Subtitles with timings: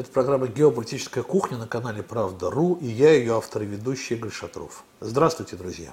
[0.00, 4.82] Это программа «Геополитическая кухня» на канале «Правда.ру» и я, ее автор и ведущий Игорь Шатров.
[5.00, 5.92] Здравствуйте, друзья!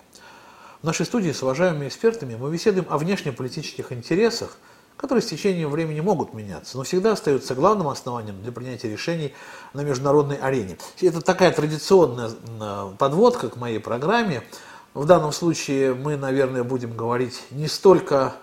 [0.82, 4.59] В нашей студии с уважаемыми экспертами мы беседуем о внешнеполитических интересах,
[4.96, 9.33] которые с течением времени могут меняться, но всегда остаются главным основанием для принятия решений
[9.73, 10.78] на международной арене.
[11.01, 12.31] Это такая традиционная
[12.97, 14.42] подводка к моей программе.
[14.94, 18.35] В данном случае мы, наверное, будем говорить не столько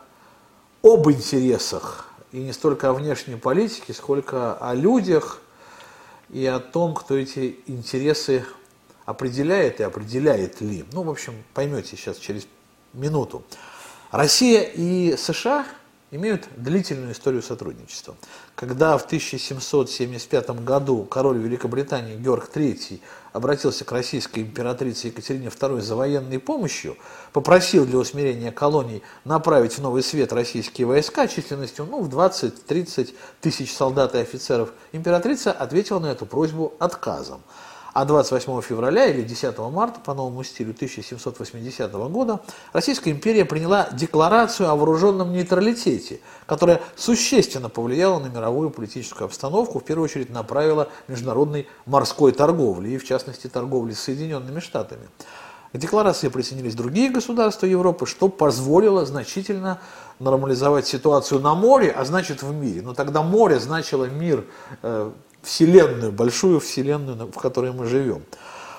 [0.83, 5.41] об интересах и не столько о внешней политике, сколько о людях,
[6.35, 8.45] и о том, кто эти интересы
[9.07, 10.85] определяет и определяет ли.
[10.93, 12.49] Ну, в общем, поймете сейчас через
[12.93, 13.45] минуту.
[14.11, 15.65] Россия и США
[16.15, 18.15] имеют длительную историю сотрудничества.
[18.55, 23.01] Когда в 1775 году король Великобритании Георг III
[23.33, 26.97] обратился к российской императрице Екатерине II за военной помощью,
[27.33, 33.75] попросил для усмирения колоний направить в Новый Свет российские войска численностью ну, в 20-30 тысяч
[33.75, 37.43] солдат и офицеров, императрица ответила на эту просьбу отказом.
[37.95, 42.41] А 28 февраля или 10 марта по новому стилю 1780 года
[42.73, 49.85] Российская империя приняла декларацию о вооруженном нейтралитете, которая существенно повлияла на мировую политическую обстановку, в
[49.85, 55.09] первую очередь на правила международной морской торговли и, в частности, торговли с Соединенными Штатами.
[55.73, 59.81] К декларации присоединились другие государства Европы, что позволило значительно
[60.19, 62.83] нормализовать ситуацию на море, а значит в мире.
[62.83, 64.45] Но тогда море значило мир
[64.83, 65.13] э,
[65.45, 68.23] вселенную, большую вселенную, в которой мы живем.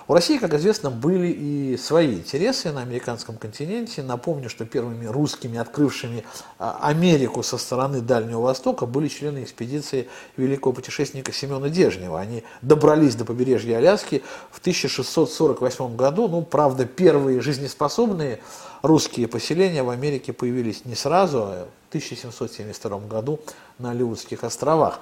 [0.07, 4.03] У России, как известно, были и свои интересы на американском континенте.
[4.03, 6.23] Напомню, что первыми русскими, открывшими
[6.59, 12.19] а, Америку со стороны Дальнего Востока, были члены экспедиции великого путешественника Семена Дежнева.
[12.19, 14.21] Они добрались до побережья Аляски
[14.51, 16.27] в 1648 году.
[16.27, 18.41] Ну, правда, первые жизнеспособные
[18.83, 23.39] русские поселения в Америке появились не сразу, а в 1772 году
[23.79, 24.99] на Алиутских островах.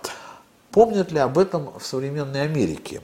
[0.73, 3.01] Помнят ли об этом в современной Америке?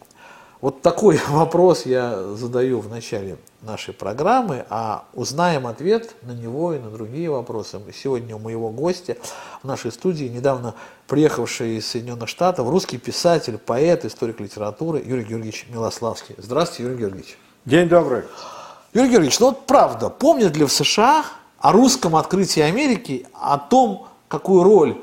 [0.60, 6.80] Вот такой вопрос я задаю в начале нашей программы, а узнаем ответ на него и
[6.80, 7.80] на другие вопросы.
[7.94, 9.18] Сегодня у моего гостя
[9.62, 10.74] в нашей студии, недавно
[11.08, 16.34] приехавший из Соединенных Штатов, русский писатель, поэт, историк литературы Юрий Георгиевич Милославский.
[16.40, 17.38] Здравствуйте, Юрий Георгиевич.
[17.66, 18.24] День добрый.
[18.94, 21.24] Юрий Георгиевич, ну вот правда, помнят ли в США
[21.60, 24.98] о русском открытии Америки, о том, какую роль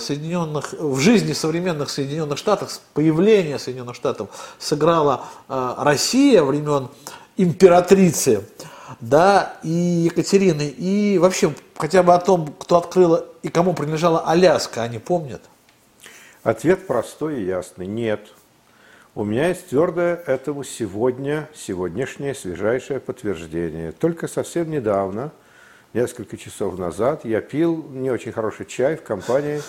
[0.00, 6.88] Соединенных, в жизни современных Соединенных Штатов, появление Соединенных Штатов сыграла э, Россия времен
[7.36, 8.42] императрицы,
[9.00, 14.82] да, и Екатерины, и вообще хотя бы о том, кто открыла и кому принадлежала Аляска,
[14.82, 15.42] они помнят?
[16.42, 18.28] Ответ простой и ясный– нет.
[19.14, 23.92] У меня есть твердое этому сегодня, сегодняшнее свежайшее подтверждение.
[23.92, 25.32] Только совсем недавно–
[25.96, 29.62] несколько часов назад я пил не очень хороший чай в компании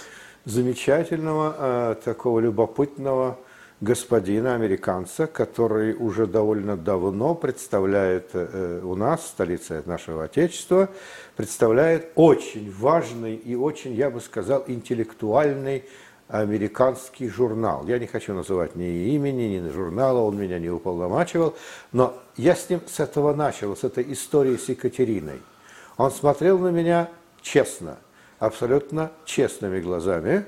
[0.43, 3.39] замечательного, э, такого любопытного
[3.79, 10.89] господина, американца, который уже довольно давно представляет э, у нас, столице нашего Отечества,
[11.37, 15.85] представляет очень важный и очень, я бы сказал, интеллектуальный
[16.27, 17.87] американский журнал.
[17.87, 21.55] Я не хочу называть ни имени, ни журнала, он меня не уполномачивал,
[21.93, 25.39] но я с ним с этого начал, с этой истории с Екатериной–
[25.97, 27.09] он смотрел на меня
[27.41, 27.97] честно,
[28.39, 30.45] абсолютно честными глазами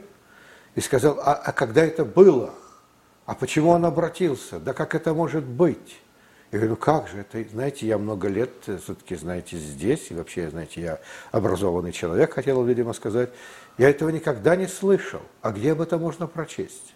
[0.75, 2.53] и сказал, а, а когда это было?
[3.25, 4.59] А почему он обратился?
[4.59, 5.99] Да как это может быть?
[6.51, 10.49] Я говорю, ну как же это, знаете, я много лет все-таки, знаете, здесь, и вообще,
[10.49, 10.99] знаете, я
[11.31, 13.29] образованный человек, хотел, видимо, сказать.
[13.77, 15.21] Я этого никогда не слышал.
[15.43, 16.95] А где об этом можно прочесть?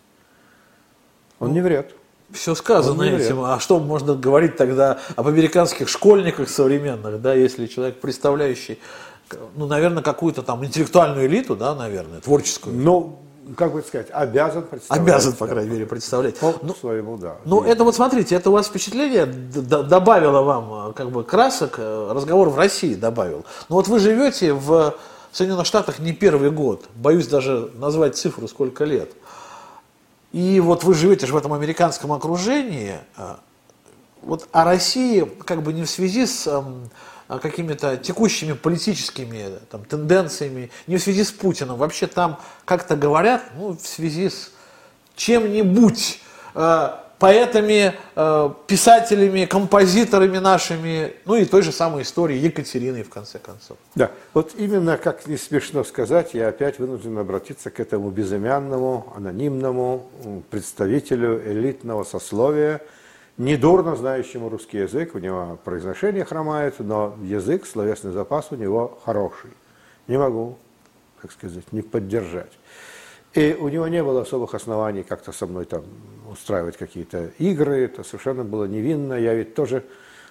[1.38, 1.96] Он не врет.
[2.34, 3.42] Все сказано этим.
[3.44, 8.80] А что можно говорить тогда об американских школьниках современных, да, если человек, представляющий,
[9.56, 12.76] ну, наверное, какую-то там интеллектуальную элиту, да, наверное, творческую.
[12.76, 13.20] Ну,
[13.58, 15.04] как бы сказать, обязан представлять.
[15.04, 16.38] Обязан, по крайней мере, представлять.
[16.38, 17.36] По ну, своему, да.
[17.46, 22.12] Ну, это вот смотрите, это у вас впечатление добавило вам э, как бы красок, э,
[22.14, 23.46] разговор в России добавил.
[23.70, 24.96] Но вот вы живете в
[25.32, 29.12] Соединенных Штатах не первый год, боюсь даже назвать цифру, сколько лет.
[30.34, 33.40] И вот вы живете же в этом американском окружении, а,
[34.24, 40.72] вот о России как бы не в связи с а, какими-то текущими политическими там, тенденциями,
[40.88, 44.52] не в связи с Путиным, вообще там как-то говорят, ну, в связи с
[45.16, 46.20] чем-нибудь,
[46.56, 53.40] а, поэтами, э, писателями, композиторами нашими, ну и той же самой историей Екатериной, в конце
[53.40, 53.78] концов.
[53.96, 60.06] Да, вот именно, как не смешно сказать, я опять вынужден обратиться к этому безымянному, анонимному
[60.50, 62.82] представителю элитного сословия,
[63.38, 69.52] недурно знающему русский язык, у него произношение хромает, но язык, словесный запас у него хороший.
[70.10, 70.58] Не могу,
[71.22, 72.52] как сказать, не поддержать.
[73.34, 75.84] И у него не было особых оснований как-то со мной там
[76.34, 77.86] устраивать какие-то игры.
[77.86, 79.14] Это совершенно было невинно.
[79.14, 79.84] Я ведь тоже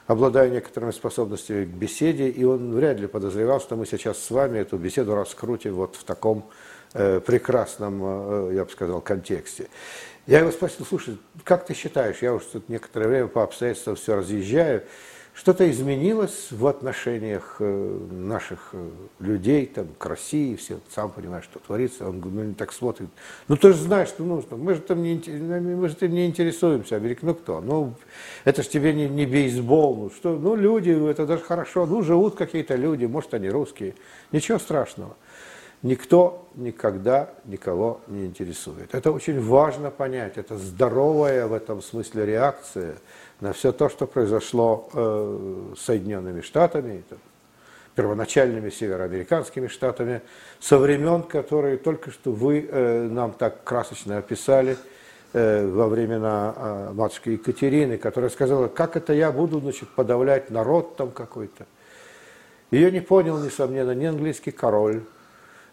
[0.07, 4.59] обладаю некоторыми способностями к беседе, и он вряд ли подозревал, что мы сейчас с вами
[4.59, 6.51] эту беседу раскрутим вот в таком
[6.93, 9.69] э, прекрасном, э, я бы сказал, контексте.
[10.27, 14.17] Я его спросил, слушай, как ты считаешь, я уже тут некоторое время по обстоятельствам все
[14.17, 14.83] разъезжаю,
[15.35, 21.59] что-то изменилось в отношениях э, наших э, людей там, к России, все, сам понимаешь, что
[21.59, 22.09] творится.
[22.09, 23.09] Он ну, так смотрит.
[23.49, 24.57] Ну, ты же знаешь, что нужно.
[24.59, 26.97] Мы же там не, мы же не интересуемся.
[26.97, 27.61] Америка, ну кто?
[27.63, 27.95] Ну,
[28.45, 29.97] это же тебе не, не бейсбол.
[29.97, 30.37] Ну, что?
[30.37, 31.87] ну, люди, это даже хорошо.
[31.87, 33.95] Ну, живут какие-то люди, может, они русские.
[34.33, 35.17] Ничего страшного.
[35.83, 38.95] Никто никогда никого не интересует.
[38.95, 40.39] Это очень важно понять.
[40.39, 42.97] Это здоровая в этом смысле реакция–
[43.43, 47.19] на все то, что произошло э, с Соединенными Штатами, там,
[47.97, 50.23] первоначальными североамериканскими штатами,
[50.61, 54.77] со времен, которые только что вы э, нам так красочно описали
[55.33, 60.97] э, во времена э, матушки Екатерины, которая сказала, как это я буду значит, подавлять народ
[60.97, 61.67] там какой-то.
[62.71, 65.03] Ее не понял, несомненно, ни английский король,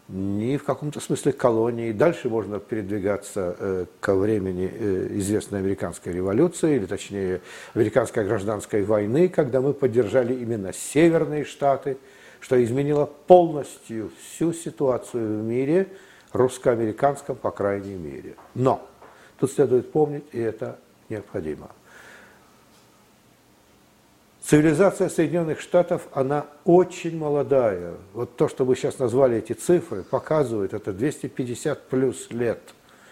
[0.10, 1.92] ни в каком-то смысле колонии.
[1.92, 7.42] Дальше можно передвигаться э, ко времени э, известной американской революции, или точнее
[7.76, 11.98] американской гражданской войны, когда мы поддержали именно северные штаты,
[12.40, 15.88] что изменило полностью всю ситуацию в мире,
[16.34, 18.36] русско-американском, по крайней мере.
[18.56, 18.88] Но
[19.40, 20.80] тут следует помнить, и это
[21.10, 21.70] необходимо–
[24.50, 27.94] Цивилизация Соединенных Штатов, она очень молодая.
[28.14, 32.60] Вот то, что вы сейчас назвали эти цифры, показывает, это 250 плюс лет,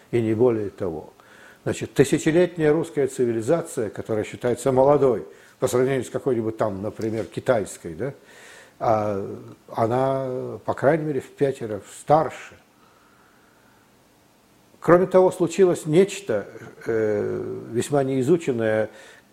[0.10, 1.14] и не более того.
[1.62, 5.28] Значит, тысячелетняя русская цивилизация, которая считается молодой,
[5.60, 8.14] по сравнению с какой-нибудь там, например, китайской, да,
[8.80, 9.24] а
[9.76, 12.56] она, по крайней мере, в пятеро старше.
[14.80, 16.48] Кроме того, случилось нечто
[16.88, 18.90] э, весьма неизученное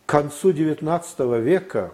[0.07, 1.93] к концу XIX века,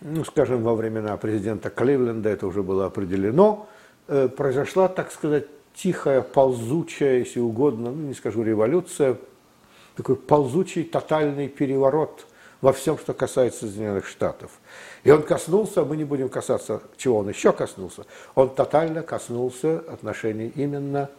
[0.00, 3.66] ну, скажем, во времена президента Кливленда это уже было определено,
[4.08, 9.16] э, произошла, так сказать, тихая, ползучая, если угодно, ну, не скажу революция,
[9.96, 12.26] такой ползучий тотальный переворот
[12.60, 14.50] во всем, что касается Соединенных Штатов.
[15.02, 18.04] И он коснулся, мы не будем касаться, чего он еще коснулся,
[18.34, 21.10] он тотально коснулся отношений именно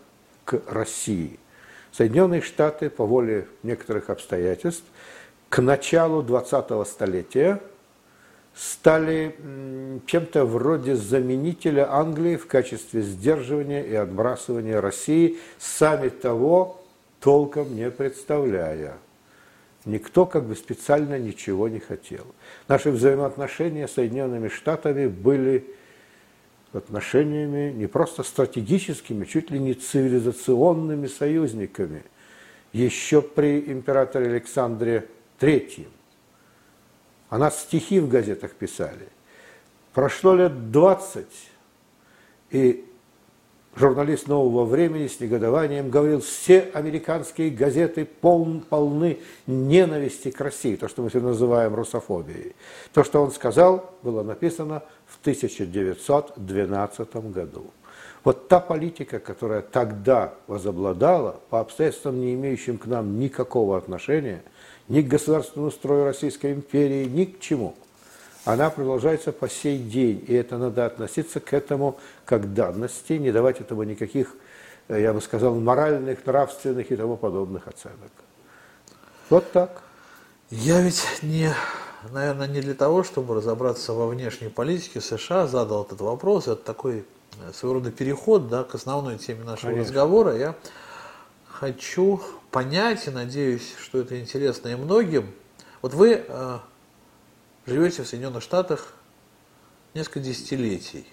[0.44, 1.40] к России.
[1.92, 4.84] Соединенные Штаты по воле некоторых обстоятельств
[5.56, 7.62] к началу 20-го столетия
[8.54, 9.34] стали
[10.06, 16.82] чем-то вроде заменителя Англии в качестве сдерживания и отбрасывания России, сами того
[17.22, 18.98] толком не представляя.
[19.86, 22.26] Никто как бы специально ничего не хотел.
[22.68, 25.74] Наши взаимоотношения с Соединенными Штатами были
[26.74, 32.04] отношениями не просто стратегическими, чуть ли не цивилизационными союзниками.
[32.74, 35.08] Еще при императоре Александре
[35.40, 35.92] Третьим.
[37.30, 39.10] А нас стихи в газетах писали.
[39.94, 41.26] Прошло лет 20,
[42.52, 42.86] и
[43.76, 50.88] журналист нового времени с негодованием говорил, все американские газеты пол, полны ненависти к России, то,
[50.88, 52.56] что мы сегодня называем русофобией.
[52.94, 57.72] То, что он сказал, было написано в 1912 году.
[58.24, 64.44] Вот та политика, которая тогда возобладала, по обстоятельствам, не имеющим к нам никакого отношения–
[64.88, 67.76] ни к государственному строю Российской империи, ни к чему.
[68.46, 73.60] Она продолжается по сей день, и это надо относиться к этому как данности, не давать
[73.60, 74.36] этому никаких,
[74.88, 78.12] э, я бы сказал, моральных, нравственных и тому подобных оценок.
[79.32, 79.82] Вот так.
[80.52, 81.52] Я ведь не,
[82.12, 86.48] наверное, не для того, чтобы разобраться во внешней политике США, задал этот вопрос.
[86.48, 89.90] Это такой э, своего рода переход да, к основной теме нашего Конечно.
[89.90, 90.38] разговора.
[90.38, 90.56] Я
[91.60, 92.22] хочу
[92.52, 95.32] понять, и надеюсь, что это интересно и многим.
[95.82, 96.60] Вот вы э,
[97.66, 98.94] живете в Соединенных Штатах
[99.94, 101.08] несколько десятилетий.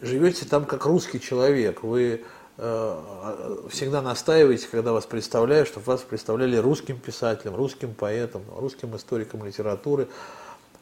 [0.00, 1.82] Живете там как русский человек.
[1.82, 2.24] Вы
[2.58, 9.44] э, всегда настаиваете, когда вас представляют, чтобы вас представляли русским писателем, русским поэтом, русским историком
[9.44, 10.08] литературы.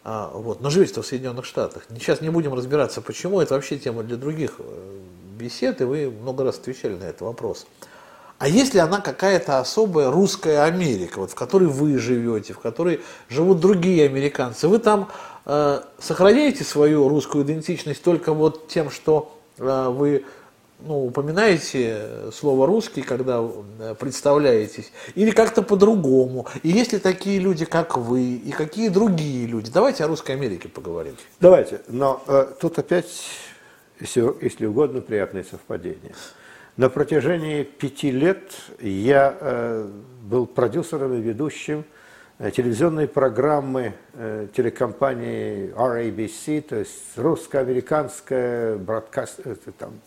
[0.03, 0.61] А, вот.
[0.61, 1.85] Но живете в Соединенных Штатах.
[1.91, 3.41] Сейчас не будем разбираться, почему.
[3.41, 4.99] Это вообще тема для других э,
[5.39, 7.67] бесед, и вы много раз отвечали на этот вопрос.
[8.43, 13.61] А если она какая-то особая русская Америка, вот в которой вы живете, в которой живут
[13.61, 15.13] другие американцы, вы там
[15.47, 20.25] э, сохраняете свою русскую идентичность только вот тем, что э, вы
[20.81, 26.49] ну, упоминаете слово русский, когда э, представляетесь, или как-то по-другому.
[26.65, 29.71] И есть ли такие люди, как вы, и какие другие люди?
[29.71, 31.15] Давайте о русской Америке поговорим.
[31.39, 33.07] Давайте, но э, тут опять,
[34.01, 36.13] если, если угодно, приятное совпадение.
[36.79, 38.51] На протяжении пяти лет
[38.81, 39.89] я э,
[40.23, 41.85] был продюсером и ведущим
[42.39, 49.41] э, телевизионной программы э, телекомпании RABC, то есть русско-американская бродкаст,
[49.79, 50.01] там,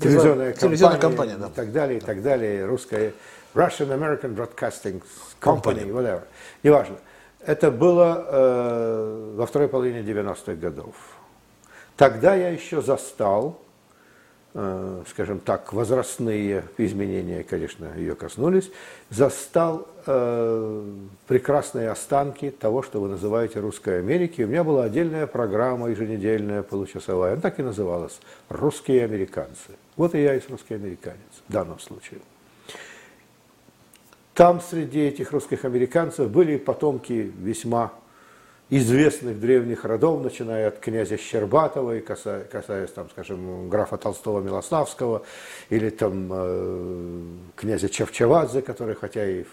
[0.00, 1.48] телевизионная, телевизионная компания, компания да.
[1.48, 3.12] и так далее, и так далее, русская
[3.54, 5.02] Russian American Broadcasting
[5.38, 5.92] Company, Company.
[5.92, 6.22] whatever,
[6.62, 6.96] неважно.
[7.44, 10.94] Это было э, во второй половине 90-х годов.
[11.98, 13.60] Тогда я еще застал,
[14.52, 18.72] скажем так, возрастные изменения, конечно, ее коснулись,
[19.08, 20.84] застал э,
[21.28, 24.42] прекрасные останки того, что вы называете русской Америки.
[24.42, 29.76] У меня была отдельная программа еженедельная, получасовая, она так и называлась «Русские американцы».
[29.96, 32.20] Вот и я есть русский американец в данном случае.
[34.34, 37.92] Там среди этих русских американцев были потомки весьма
[38.70, 45.22] известных древних родов, начиная от князя Щербатова и касаясь, касаясь там, скажем, графа Толстого Милославского,
[45.70, 47.22] или там э,
[47.56, 49.44] князя Чавчавадзе, который, хотя и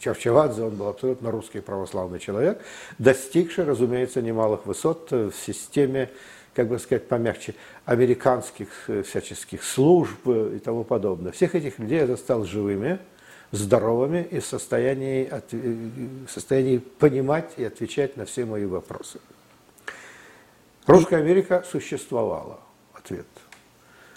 [0.00, 2.60] Чавчавадзе, он был абсолютно русский православный человек,
[2.98, 6.08] достигший, разумеется, немалых высот в системе,
[6.54, 11.32] как бы сказать помягче, американских э, всяческих служб и тому подобное.
[11.32, 12.98] Всех этих людей я застал живыми,
[13.52, 19.20] здоровыми и в состоянии, от, в состоянии понимать и отвечать на все мои вопросы.
[20.86, 22.58] Русская Америка существовала,
[22.94, 23.26] ответ.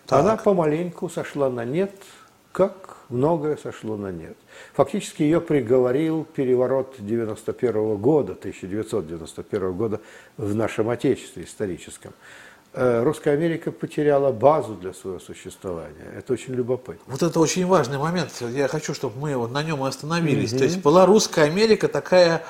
[0.08, 0.20] Так.
[0.22, 1.92] Она помаленьку сошла на нет,
[2.52, 4.38] как многое сошло на нет.
[4.74, 10.02] Фактически ее приговорил переворот 91 года, 1991 года
[10.38, 12.14] в нашем Отечестве историческом.
[12.78, 16.12] Э, Русская Америка потеряла базу для своего существования.
[16.18, 17.06] Это очень любопытно.
[17.08, 18.32] Вот это очень важный момент.
[18.42, 20.52] Я хочу, чтобы мы вот на нем и остановились.
[20.52, 22.44] То есть была русская Америка такая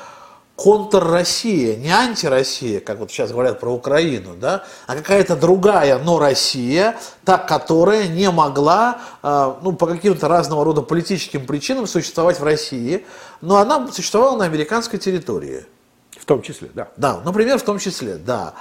[0.55, 6.97] контр-Россия, не анти-Россия, как вот сейчас говорят про Украину, да, а какая-то другая, но Россия,
[7.23, 13.05] та, которая не могла, э, ну, по каким-то разного рода политическим причинам существовать в России,
[13.41, 15.65] но она существовала на американской территории.
[16.17, 16.87] В том числе, да.
[16.97, 18.55] Да, например, в том числе, да.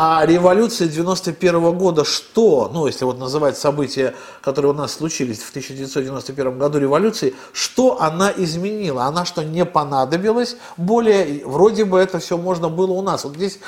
[0.00, 5.50] А революция 91 года что, ну если вот называть события, которые у нас случились в
[5.50, 9.06] 1991 году революции, что она изменила?
[9.06, 11.44] Она что, не понадобилась более?
[11.44, 13.24] Вроде бы это все можно было у нас.
[13.24, 13.58] Вот здесь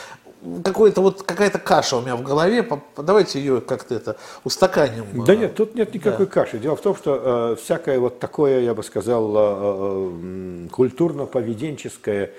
[0.62, 2.64] какой-то вот какая-то каша у меня в голове.
[2.96, 5.24] Давайте ее как-то это устаканим.
[5.26, 6.60] Да нет, тут нет никакой каши.
[6.60, 12.30] Дело в том, что э, всякое вот такое, я бы сказал, э, э, культурно-поведенческое,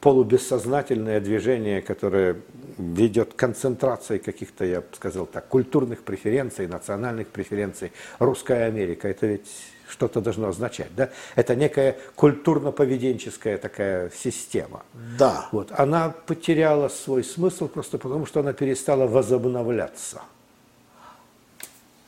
[0.00, 2.36] полубессознательное движение, которое
[2.76, 7.92] ведет к концентрации каких-то, я бы сказал так, культурных преференций, национальных преференций.
[8.18, 9.48] Русская Америка, это ведь
[9.88, 11.10] что-то должно означать, да?
[11.34, 14.84] Это некая культурно-поведенческая такая система.
[15.18, 15.48] Да.
[15.50, 15.72] Вот.
[15.72, 20.22] Она потеряла свой смысл просто потому, что она перестала возобновляться.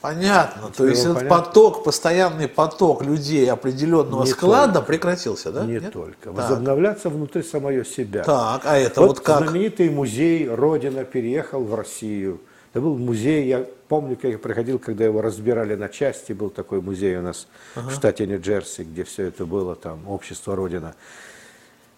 [0.01, 0.71] Понятно.
[0.75, 1.37] То есть этот понятно?
[1.37, 5.67] поток, постоянный поток людей определенного Не склада прекратился, да?
[5.67, 5.93] Не Нет?
[5.93, 6.31] только.
[6.31, 6.35] Так.
[6.35, 8.25] Возобновляться внутри самое себя.
[8.25, 9.45] Так, а это вот, как?
[9.45, 12.41] знаменитый музей «Родина» переехал в Россию.
[12.73, 16.81] Это был музей, я помню, как я приходил, когда его разбирали на части, был такой
[16.81, 20.95] музей у нас в штате Нью-Джерси, где все это было, там, общество «Родина».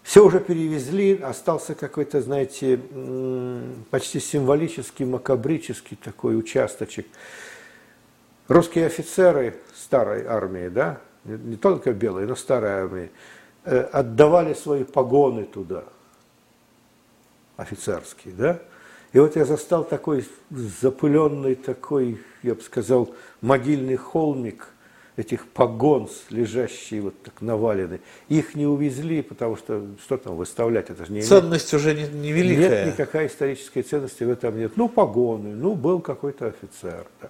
[0.01, 2.77] Все уже перевезли, остался какой-то, знаете,
[3.89, 7.07] почти символический, макабрический такой участочек.
[8.53, 13.11] Русские офицеры старой армии, да, не, только белые, но старой армии,
[13.65, 15.85] э, отдавали свои погоны туда,
[17.57, 18.59] офицерские, да.
[19.11, 24.67] И вот я застал такой запыленный такой, я бы сказал, могильный холмик
[25.15, 28.01] этих погон, лежащие вот так навалены.
[28.29, 32.07] Их не увезли, потому что что там выставлять, это же не имеет Ценность уже не-
[32.07, 32.85] невеликая.
[32.85, 34.73] нет никакой исторической ценности в этом нет.
[34.75, 37.05] Ну, погоны, ну, был какой-то офицер.
[37.21, 37.29] да.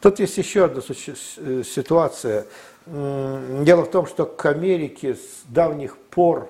[0.00, 2.46] Тут есть еще одна э, ситуация.
[2.86, 6.48] Дело в том, что к Америке с давних пор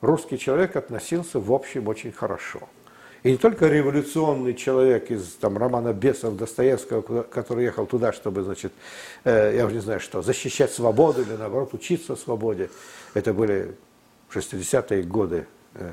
[0.00, 2.60] русский человек относился, в общем, очень хорошо.
[3.28, 8.42] И не только революционный человек из там, романа Бесов Достоевского, куда- который ехал туда, чтобы,
[8.42, 8.72] значит,
[9.24, 12.70] э, я уже не знаю что, защищать свободу или, наоборот, учиться свободе.
[13.12, 13.74] Это были
[14.30, 15.90] 60-е годы, э,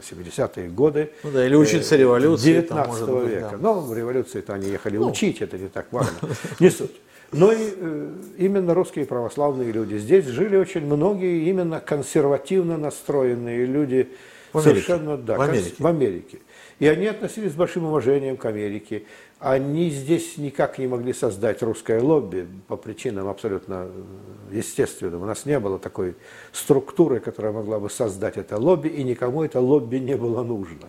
[0.00, 1.10] 70-е годы.
[1.22, 3.48] Ну да, или учиться э, революции, там, 19 может быть, века.
[3.52, 3.58] да.
[3.58, 6.16] Но в революции-то они ехали учить, это не так важно.
[6.60, 6.98] Не суть.
[7.30, 9.98] Но и э, именно русские православные люди.
[9.98, 14.08] Здесь жили очень многие именно консервативно настроенные люди.
[14.52, 14.86] В Америке.
[14.86, 15.74] Совершенно, да, В Америке.
[15.78, 16.38] в Америке.
[16.78, 19.04] И они относились с большим уважением к Америке.
[19.40, 25.22] Они здесь никак не могли создать русское лобби по причинам абсолютно э, естественным.
[25.22, 26.16] У нас не было такой
[26.52, 30.88] структуры, которая могла бы создать это лобби, и никому это лобби не было нужно.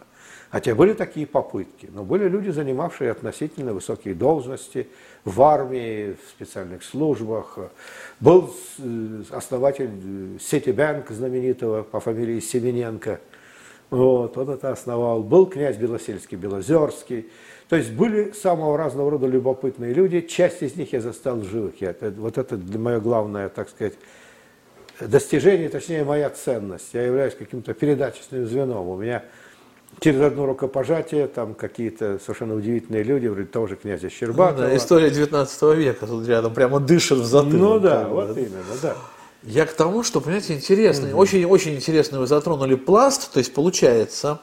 [0.52, 4.88] Хотя были такие попытки, но были люди, занимавшие относительно высокие должности
[5.24, 7.58] в армии, в специальных службах.
[8.20, 13.20] Был э, основатель Ситибанк знаменитого по фамилии Семененко.
[13.90, 15.24] Вот, он это основал.
[15.24, 17.30] Был князь Белосельский, Белозерский.
[17.70, 20.22] То есть были самого разного рода любопытные люди.
[20.22, 21.82] Часть из них я застал живых.
[21.82, 23.94] Я, вот это мое главное, так сказать,
[25.00, 26.90] достижение, точнее, моя ценность.
[26.94, 28.88] Я являюсь каким-то передаточным звеном.
[28.88, 29.24] У меня
[30.00, 34.64] через одно рукопожатие там какие-то совершенно удивительные люди, вроде того же князя Щербатова.
[34.64, 37.54] Ну, да, история 19 века тут рядом прямо дышит в затылок.
[37.54, 38.40] Ну да, вот да.
[38.40, 38.96] именно, да.
[39.44, 44.42] Я к тому, что, понимаете, интересный, очень-очень интересный вы затронули пласт, то есть получается,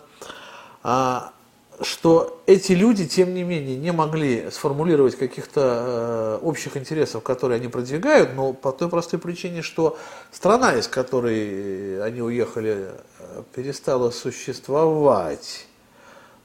[0.82, 1.32] а,
[1.80, 7.68] что эти люди, тем не менее, не могли сформулировать каких-то э, общих интересов, которые они
[7.68, 9.98] продвигают, но по той простой причине, что
[10.32, 15.66] страна, из которой они уехали, э, перестала существовать.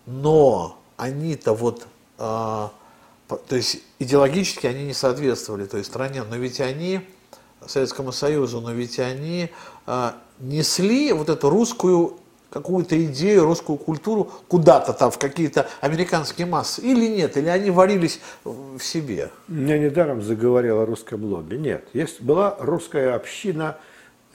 [0.05, 2.71] Но они-то вот, э, то
[3.49, 7.07] есть идеологически они не соответствовали той стране, но ведь они,
[7.67, 9.49] Советскому Союзу, но ведь они
[9.87, 12.17] э, несли вот эту русскую
[12.51, 18.19] какую-то идею, русскую культуру куда-то там, в какие-то американские массы, или нет, или они варились
[18.43, 19.31] в себе?
[19.47, 21.55] Я недаром заговорил о русском лобби.
[21.55, 23.77] Нет, есть, была русская община,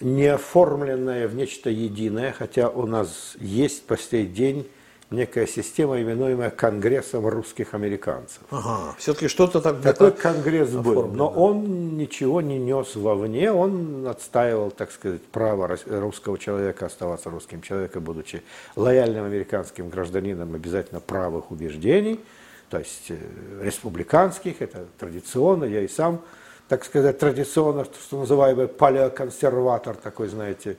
[0.00, 4.66] не оформленная в нечто единое, хотя у нас есть по сей день
[5.11, 8.43] некая система, именуемая Конгрессом русских американцев.
[8.51, 14.71] Ага, все-таки что-то так Такой конгресс был, но он ничего не нес вовне, он отстаивал,
[14.71, 18.43] так сказать, право русского человека оставаться русским человеком, будучи
[18.75, 22.21] лояльным американским гражданином, обязательно правых убеждений,
[22.69, 23.17] то есть э,
[23.63, 26.21] республиканских, это традиционно, я и сам,
[26.69, 30.77] так сказать, традиционно, что называемый палеоконсерватор такой, знаете,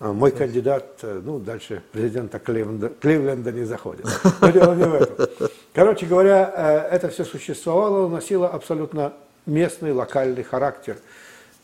[0.00, 4.06] мой кандидат, э, ну, дальше президента Кливленда, Кливленда не заходит.
[4.40, 5.28] Но дело не в этом.
[5.72, 9.12] Короче говоря, э, это все существовало, носило абсолютно
[9.46, 10.96] местный, локальный характер.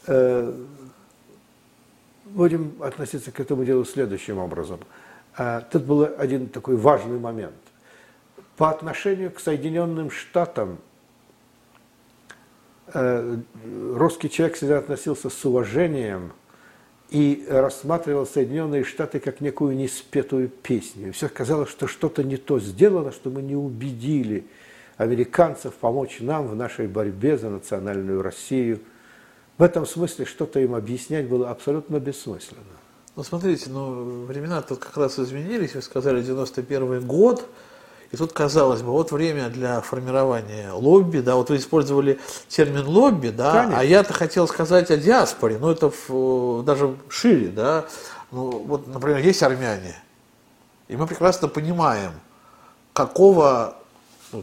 [0.06, 0.52] Э,
[2.24, 4.78] будем относиться к этому делу следующим образом.
[5.70, 7.54] Тут был один такой важный момент.
[8.56, 10.78] По отношению к Соединенным Штатам
[12.92, 16.32] русский человек всегда относился с уважением–
[17.10, 21.12] и рассматривал Соединенные Штаты как некую неспетую песню.
[21.12, 24.46] Все казалось, что что-то не то сделано, что мы не убедили
[24.96, 28.80] американцев помочь нам в нашей борьбе за национальную Россию.
[29.58, 32.62] В этом смысле что-то им объяснять было абсолютно бессмысленно.
[33.16, 35.74] Ну, смотрите, ну, времена тут как раз изменились.
[35.74, 37.46] Вы сказали, 91 год–
[38.12, 42.18] и тут, казалось бы, вот время для формирования лобби, да, вот вы использовали
[42.48, 43.78] термин лобби, да, Конечно.
[43.78, 47.84] а я-то хотел сказать о диаспоре, но это в, даже шире, да.
[48.32, 49.96] Ну, вот, например, есть армяне,
[50.88, 52.12] и мы прекрасно понимаем,
[52.92, 53.76] какого,
[54.32, 54.42] ну,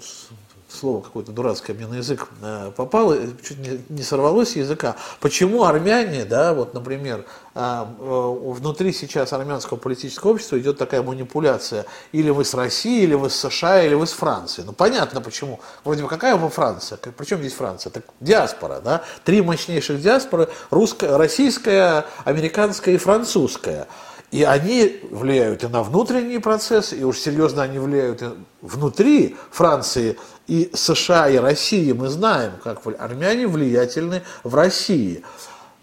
[0.69, 4.95] слово какое-то дурацкое мне на язык э, попало, чуть не, сорвалось с языка.
[5.19, 7.25] Почему армяне, да, вот, например,
[7.55, 13.13] э, э, внутри сейчас армянского политического общества идет такая манипуляция, или вы с Россией, или
[13.13, 14.65] вы с США, или вы с Францией.
[14.65, 15.59] Ну, понятно почему.
[15.83, 16.97] Вроде бы, какая вы Франция?
[16.97, 17.91] Причем здесь Франция?
[17.91, 19.03] Так диаспора, да?
[19.23, 23.87] Три мощнейших диаспоры, русская, российская, американская и французская.
[24.31, 28.29] И они влияют и на внутренние процессы, и уж серьезно они влияют и
[28.61, 31.93] внутри Франции и США, и России.
[31.93, 35.23] Мы знаем, как армяне влиятельны в России.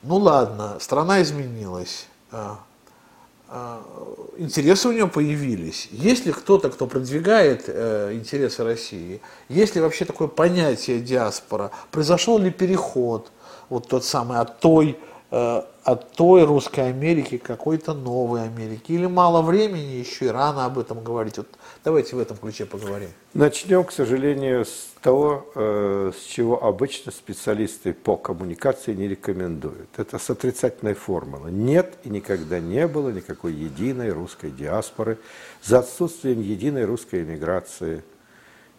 [0.02, 2.06] Ну ладно, страна изменилась.
[2.30, 2.58] А,
[3.48, 3.82] а,
[4.36, 5.88] интересы у нее появились.
[5.90, 9.22] Есть ли кто-то, кто продвигает э, интересы России?
[9.48, 11.70] Есть ли вообще такое понятие диаспора?
[11.90, 13.30] Произошел ли переход,
[13.70, 14.98] вот тот самый от той
[15.34, 18.92] от той русской Америки какой-то новой Америки?
[18.92, 21.38] Или мало времени еще и рано об этом говорить?
[21.38, 21.48] Вот
[21.84, 23.08] давайте в этом ключе поговорим.
[23.34, 29.88] Начнем, к сожалению, с того, э, с чего обычно специалисты по коммуникации не рекомендуют.
[29.96, 31.50] Это с отрицательной формулы.
[31.50, 35.18] Нет и никогда не было никакой единой русской диаспоры
[35.62, 38.04] за отсутствием единой русской эмиграции–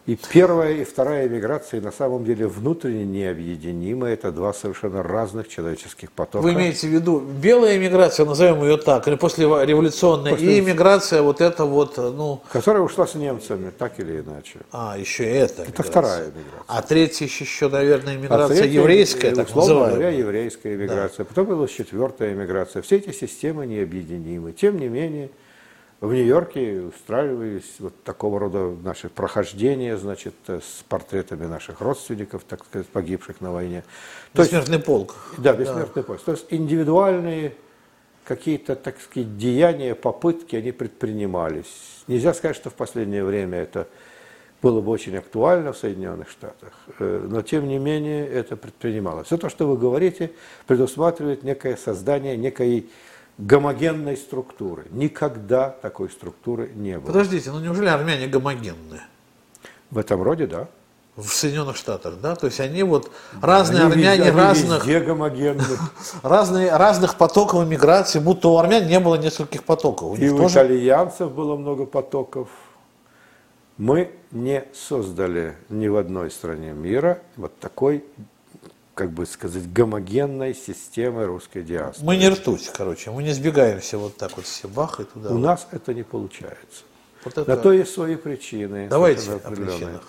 [0.06, 4.08] и первая и вторая эмиграция на самом деле внутренне необъединимы.
[4.08, 6.42] Это два совершенно разных человеческих потока.
[6.42, 10.58] Вы имеете в виду белая эмиграция, назовем ее так, или после революционная, после...
[10.58, 12.40] и эмиграция вот это вот, ну...
[12.52, 14.60] Которая ушла с немцами, так или иначе.
[14.70, 16.64] А, еще это Это вторая эмиграция.
[16.68, 19.90] А третья еще, наверное, эмиграция а третья, еврейская, так называемая.
[19.90, 21.18] говоря, еврейская эмиграция.
[21.18, 21.24] Да.
[21.24, 22.80] Потом была четвертая эмиграция.
[22.82, 24.52] Все эти системы необъединимы.
[24.52, 25.30] Тем не менее,
[26.00, 32.86] в Нью-Йорке устраивались вот такого рода наши прохождения, значит, с портретами наших родственников, так сказать,
[32.88, 33.82] погибших на войне.
[34.32, 35.14] То бессмертный есть, полк.
[35.38, 36.06] Да, бессмертный да.
[36.06, 36.20] полк.
[36.20, 37.54] То есть индивидуальные
[38.24, 42.02] какие-то, так сказать, деяния, попытки, они предпринимались.
[42.08, 43.88] Нельзя сказать, что в последнее время это
[44.60, 49.26] было бы очень актуально в Соединенных Штатах, э, но тем не менее это предпринималось.
[49.26, 50.32] Все то, что вы говорите,
[50.66, 52.90] предусматривает некое создание некой
[53.38, 54.86] гомогенной структуры.
[54.90, 57.06] Никогда такой структуры не было.
[57.06, 59.02] Подождите, ну неужели армяне гомогенные?
[59.90, 60.68] В этом роде, да.
[61.16, 62.34] В Соединенных Штатах, да?
[62.34, 65.64] То есть они вот разные они армяне везде, разных, везде гомогенны.
[66.22, 70.10] разные, разных потоков иммиграции, будто у армян не было нескольких потоков.
[70.10, 72.48] У И у тоже итальянцев было много потоков.
[73.78, 78.04] Мы не создали ни в одной стране мира вот такой,
[78.96, 82.06] как бы сказать, гомогенной системы русской диаспоры.
[82.06, 85.30] мы не ртуть, короче, мы не сбегаемся вот так вот все бах и туда.
[85.30, 86.82] У нас это не получается.
[87.22, 88.88] Вот это На то есть свои причины.
[88.88, 90.02] Давайте о причинах.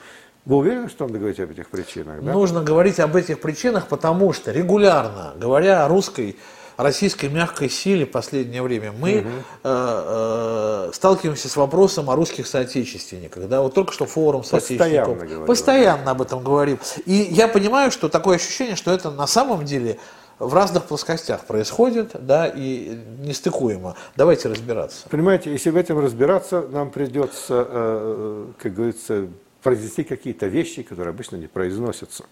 [0.46, 2.24] Вы уверены, что надо говорить об этих причинах?
[2.24, 2.32] Да?
[2.32, 6.38] Нужно говорить об этих причинах, потому что регулярно, говоря о русской,
[6.78, 9.24] российской мягкой силе в последнее время, мы э,
[9.64, 13.48] э, сталкиваемся с вопросом о русских соотечественниках.
[13.48, 13.62] Да?
[13.62, 15.08] Вот только что форум соотечественников.
[15.08, 15.46] Постоянно говорим.
[15.46, 16.80] Постоянно об этом говорим.
[17.06, 19.98] И я понимаю, что такое ощущение, что это на самом деле
[20.40, 23.96] в разных плоскостях происходит, да, и нестыкуемо.
[24.16, 25.10] Давайте разбираться.
[25.10, 29.28] Понимаете, если в этом разбираться, нам придется, э, как говорится,
[29.68, 32.24] произнести какие-то вещи, которые обычно не произносятся.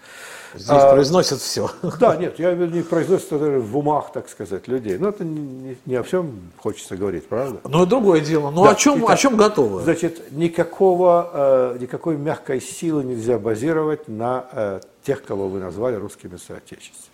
[0.53, 1.69] Здесь А, произносят все.
[1.99, 4.97] Да, нет, я имею в виду, не произносится даже в умах, так сказать, людей.
[4.97, 7.59] Но это не, не- не о всем хочется говорить, правда?
[7.67, 8.51] И другое дело.
[8.51, 9.81] Ну Да, о чем, итак, о чем готовы?
[9.83, 11.29] Значит, никакого,
[11.75, 17.11] э, никакой мягкой силы нельзя базировать на э, тех, кого вы назвали русскими соотечественниками.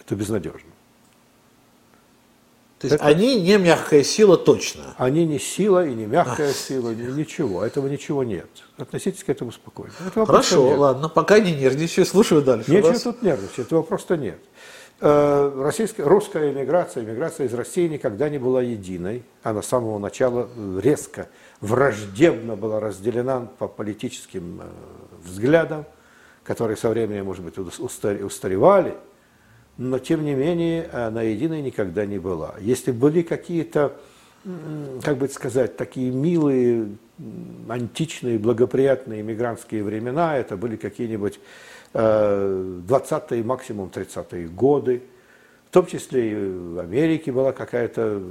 [0.00, 0.70] Это безнадежно.
[2.78, 4.94] То есть это- они не мягкая сила точно.
[4.98, 7.64] Они не сила и не мягкая сила, ни- ничего.
[7.64, 8.46] Этого ничего нет.
[8.76, 9.92] Относитесь к этому спокойно.
[10.06, 10.78] Этого Хорошо, нет.
[10.78, 12.70] ладно, пока не нервничаю, слушаю дальше.
[12.70, 13.02] Нечего вас.
[13.02, 14.38] тут нервничать, этого просто нет.
[15.00, 19.22] Э, Российская, русская эмиграция, эмиграция из России никогда не была единой.
[19.42, 20.48] Она с самого начала
[20.80, 21.28] резко,
[21.60, 24.64] враждебно была разделена по политическим э,
[25.24, 25.84] взглядам,
[26.44, 28.94] которые со временем, может быть, ус- устаре- устаревали,
[29.78, 32.56] но тем не менее она единой никогда не была.
[32.60, 33.92] Если были какие-то,
[35.02, 36.88] как бы сказать, такие милые,
[37.68, 41.38] античные, благоприятные иммигрантские времена, это были какие-нибудь
[41.94, 45.02] э, 20-е, максимум 30-е годы,
[45.68, 48.22] в том числе и в Америке была какая-то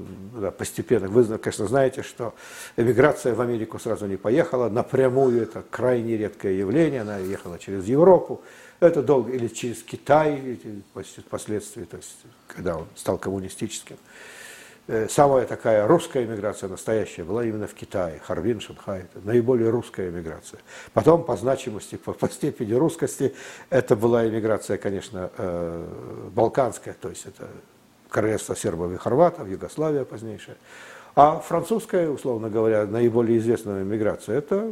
[0.42, 1.08] да, постепенно.
[1.08, 2.34] Вы, конечно, знаете, что
[2.76, 5.44] эмиграция в Америку сразу не поехала напрямую.
[5.44, 7.02] Это крайне редкое явление.
[7.02, 8.42] Она ехала через Европу.
[8.80, 10.60] Это долго, или через Китай
[11.26, 12.16] впоследствии, то есть,
[12.48, 13.98] когда он стал коммунистическим.
[14.88, 20.10] Э, Самая такая русская эмиграция настоящая была именно в Китае, Харбин, Шанхай, это наиболее русская
[20.10, 20.60] эмиграция.
[20.94, 23.34] Потом по значимости, по, по степени русскости,
[23.70, 27.48] это была эмиграция, конечно, э, балканская, то есть это
[28.10, 30.58] королевство сербов и хорватов, Югославия позднейшая.
[31.16, 34.70] А французская, условно говоря, наиболее известная эмиграция, это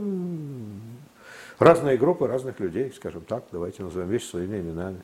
[1.60, 5.02] разные группы разных людей, скажем так, давайте назовем вещи своими именами.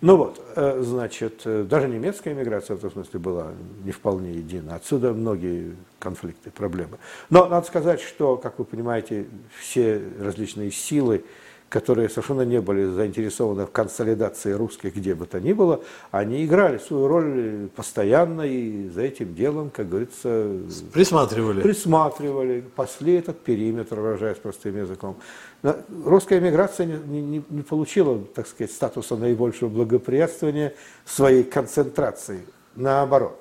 [0.00, 3.52] Ну вот, э, значит, э, даже немецкая иммиграция в этом смысле была
[3.84, 4.76] не вполне едина.
[4.76, 6.98] Отсюда многие конфликты, проблемы.
[7.28, 9.26] Но надо сказать, что, как вы понимаете,
[9.58, 11.24] все различные силы,
[11.70, 15.80] которые совершенно не были заинтересованы в консолидации русских где бы то ни было,
[16.10, 20.50] они играли свою роль постоянно и за этим делом, как говорится,
[20.92, 21.62] Присматривали.
[21.62, 25.16] присматривали, пасли этот периметр, выражаясь простым языком.
[25.62, 30.74] Но Русская эмиграция не, не- не получила, так сказать, статуса наибольшего благоприятствования
[31.06, 32.40] своей концентрации.
[32.74, 33.40] Наоборот,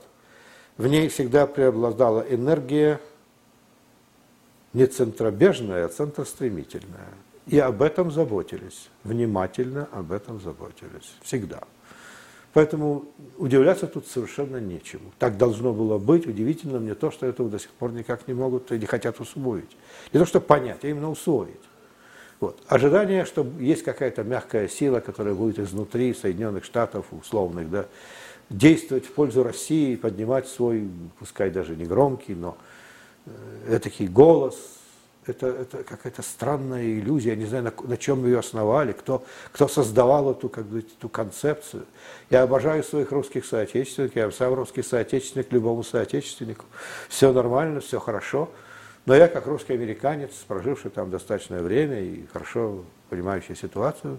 [0.78, 3.00] в ней всегда преобладала энергия
[4.74, 7.10] не центробежная, а центростремительная.
[7.50, 11.64] И об этом заботились, внимательно об этом заботились, всегда.
[12.54, 13.06] Поэтому
[13.38, 15.12] удивляться тут совершенно нечему.
[15.20, 16.26] Так должно было быть.
[16.26, 19.78] Удивительно мне то, что этого до сих пор никак не могут и не хотят усвоить.
[20.14, 21.60] Не то, что понять, а именно усвоить.
[22.40, 22.60] Вот.
[22.68, 27.86] Ожидание, что есть какая-то мягкая сила, которая будет изнутри Соединенных Штатов, условных, да,
[28.50, 32.58] действовать в пользу России, поднимать свой, пускай даже не громкий, но
[33.26, 34.79] э, этакий голос,
[35.30, 39.68] это, это какая-то странная иллюзия, я не знаю, на, на чем ее основали, кто, кто
[39.68, 41.86] создавал эту, как бы, эту концепцию.
[42.30, 46.66] Я обожаю своих русских соотечественников, я сам русский соотечественник любому соотечественнику.
[47.08, 48.50] Все нормально, все хорошо.
[49.06, 54.18] Но я, как русский американец, проживший там достаточное время и хорошо понимающий ситуацию,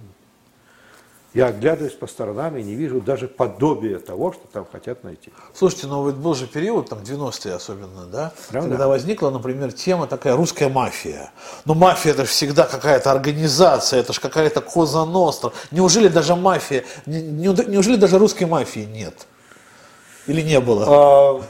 [1.33, 5.31] я оглядываюсь по сторонам и не вижу даже подобия того, что там хотят найти.
[5.55, 8.69] Слушайте, ну ведь был же период, там 90-е особенно, да, Правда?
[8.71, 11.31] когда возникла, например, тема такая русская мафия.
[11.65, 15.53] Но мафия это же всегда какая-то организация, это же какая-то коза ностра.
[15.71, 19.27] Неужели даже мафия, не- не- неужели даже русской мафии нет?
[20.27, 20.85] Или не было?
[20.89, 21.43] А,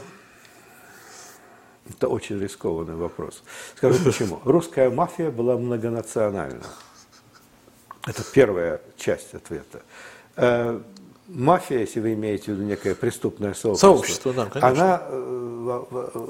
[1.89, 3.43] это очень рискованный вопрос.
[3.77, 4.39] Скажу почему.
[4.45, 6.63] Русская мафия была многонациональна.
[8.07, 9.81] Это первая часть ответа.
[10.35, 10.79] Э,
[11.27, 14.69] мафия, если вы имеете в виду некое преступное сообщество, сообщество да, конечно.
[14.69, 16.27] она э,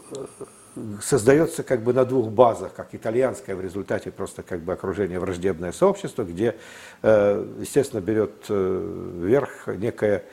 [1.01, 5.71] создается как бы на двух базах, как итальянская в результате просто как бы окружение враждебное
[5.71, 6.55] сообщество, где,
[7.03, 10.25] э, естественно, берет верх некая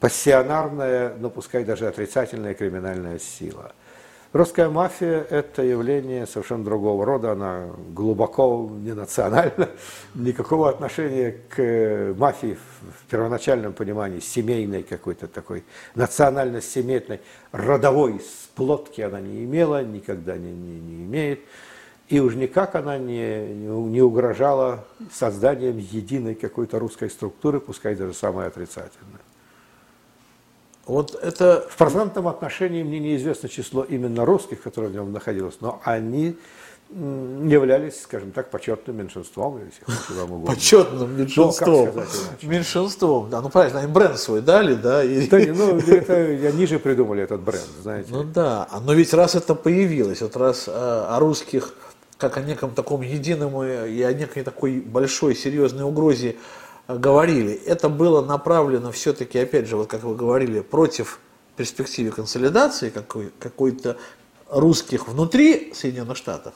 [0.00, 3.72] пассионарная, но пускай даже отрицательная криминальная сила–
[4.34, 9.70] Русская мафия– это явление совершенно другого рода, она глубоко не национальна,
[10.16, 15.62] никакого отношения к мафии в первоначальном понимании семейной какой-то такой,
[15.94, 17.20] национально-семейной,
[17.52, 21.38] родовой сплотки она не имела, никогда не, не, не имеет.
[22.08, 28.48] И уж никак она не, не угрожала созданием единой какой-то русской структуры, пускай даже самой
[28.48, 29.20] отрицательной.
[30.86, 31.66] Вот это...
[31.68, 36.36] В процентном отношении мне неизвестно число именно русских, которые в нем находилось, но они
[36.90, 40.54] являлись, скажем так, почетным меньшинством, если вам угодно.
[40.54, 41.88] Почетным меньшинством.
[41.94, 43.40] Ну, меньшинством, да.
[43.40, 45.02] Ну, правильно, они бренд свой дали, да?
[45.02, 45.26] И...
[45.26, 48.08] Да, ну, это, они же придумали этот бренд, знаете.
[48.12, 51.74] Ну да, но ведь раз это появилось, вот раз а, о русских,
[52.18, 56.36] как о неком таком едином и о некой такой большой серьезной угрозе
[56.88, 61.20] говорили, это было направлено все-таки, опять же, вот как вы говорили, против
[61.56, 63.96] перспективы консолидации какой- какой-то
[64.50, 66.54] русских внутри Соединенных Штатов,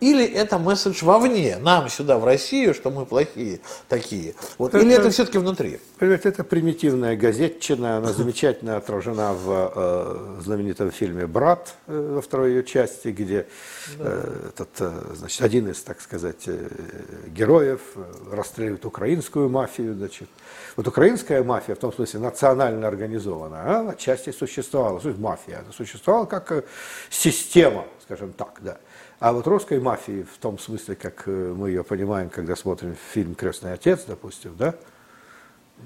[0.00, 4.34] или это месседж вовне, нам сюда, в Россию, что мы плохие такие?
[4.56, 5.80] Вот, это, или это все-таки внутри?
[5.98, 12.64] Это примитивная газетчина, она замечательно отражена в э, знаменитом фильме «Брат» э, во второй ее
[12.64, 13.46] части, где
[13.98, 16.68] э, этот, э, значит, один из, так сказать, э,
[17.26, 19.94] героев э, расстреливает украинскую мафию.
[19.94, 20.28] Значит.
[20.76, 25.00] Вот украинская мафия, в том смысле национально организованная, она отчасти существовала.
[25.00, 26.62] Суть мафия, она существовала как э,
[27.10, 28.78] система, скажем так, да.
[29.20, 33.34] А вот русской мафии, в том смысле, как э, мы ее понимаем, когда смотрим фильм
[33.34, 34.76] «Крестный отец», допустим, да,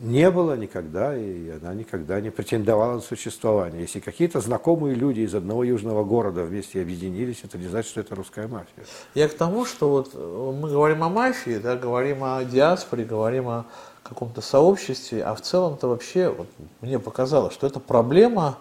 [0.00, 3.80] не было никогда, и она никогда не претендовала на существование.
[3.80, 8.14] Если какие-то знакомые люди из одного южного города вместе объединились, это не значит, что это
[8.14, 8.84] русская мафия.
[9.14, 13.48] Я к тому, что вот э, мы говорим о мафии, да, говорим о диаспоре, говорим
[13.48, 13.64] о
[14.02, 16.48] каком-то сообществе, а в целом-то вообще, вот,
[16.82, 18.58] мне показалось, что это проблема,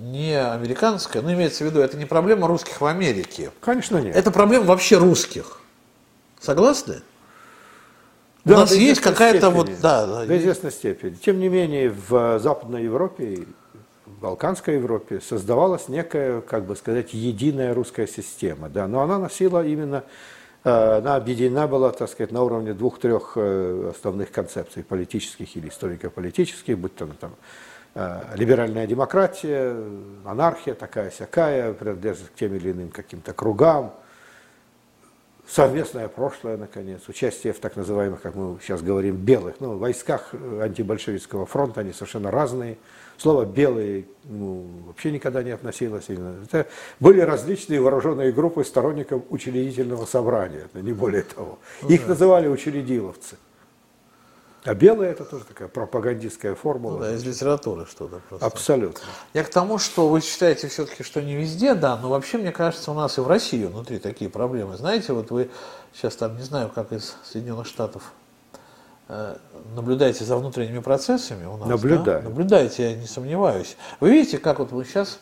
[0.00, 3.50] не американская, ну имеется в виду, это не проблема русских в Америке.
[3.60, 4.14] Конечно нет.
[4.14, 5.60] Это проблема вообще русских.
[6.40, 7.02] Согласны?
[8.44, 10.26] Да, У нас есть какая-то вот, да, да.
[10.26, 11.14] До известной степени.
[11.14, 13.46] Тем не менее, в Западной Европе,
[14.04, 19.66] в Балканской Европе создавалась некая, как бы сказать, единая русская система, да, но она носила
[19.66, 20.04] именно
[20.62, 26.76] э, она объединена была, так сказать, на уровне двух-трех э, основных концепций политических или историко-политических,
[26.76, 27.36] будь то там Э,
[28.34, 29.76] либеральная демократия,
[30.24, 33.94] анархия такая всякая, принадлежит к тем или иным каким-то кругам,
[35.48, 41.46] совместное прошлое, наконец, участие в так называемых, как мы сейчас говорим, белых, ну, войсках антибольшевистского
[41.46, 42.78] фронта, они совершенно разные.
[43.16, 46.06] Слово «белые» ну, вообще никогда не относилось.
[46.08, 46.66] Это
[46.98, 51.60] были различные вооруженные группы сторонников учредительного собрания, не более того.
[51.82, 53.36] Ну Их называли учредиловцы.
[54.64, 56.94] А белое это тоже такая пропагандистская формула.
[56.94, 58.46] Ну, да, из литературы что-то просто.
[58.46, 59.02] Абсолютно.
[59.34, 62.90] Я к тому, что вы считаете все-таки, что не везде, да, но вообще, мне кажется,
[62.90, 64.78] у нас и в России внутри такие проблемы.
[64.78, 65.50] Знаете, вот вы
[65.92, 68.12] сейчас там, не знаю, как из Соединенных Штатов,
[69.08, 69.36] э,
[69.74, 71.68] наблюдаете за внутренними процессами у нас.
[71.68, 72.22] Наблюдаю.
[72.22, 72.28] Да?
[72.30, 73.76] Наблюдаете, я не сомневаюсь.
[74.00, 75.18] Вы видите, как вот мы сейчас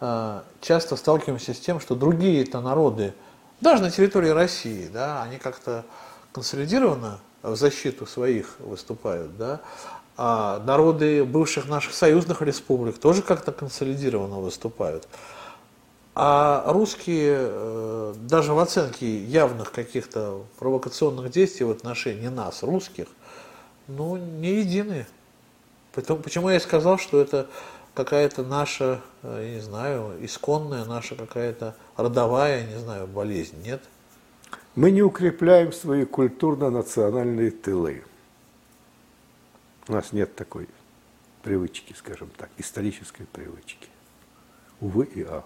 [0.00, 3.12] э, часто сталкиваемся с тем, что другие-то народы,
[3.60, 5.84] даже на территории России, да, они как-то
[6.32, 9.60] консолидированно в защиту своих выступают, да,
[10.16, 15.06] а народы бывших наших союзных республик тоже как-то консолидированно выступают.
[16.14, 23.06] А русские э, даже в оценке явных каких-то провокационных действий в отношении нас, русских,
[23.88, 25.06] ну, не едины.
[25.92, 27.48] Почему я и сказал, что это
[27.94, 33.82] какая-то наша, э, я не знаю, исконная, наша какая-то родовая, не знаю, болезнь, нет?
[34.76, 38.02] Мы не укрепляем свои культурно-национальные тылы.
[39.86, 40.68] У нас нет такой
[41.42, 43.88] привычки, скажем так, исторической привычки.
[44.80, 45.44] Увы и ах.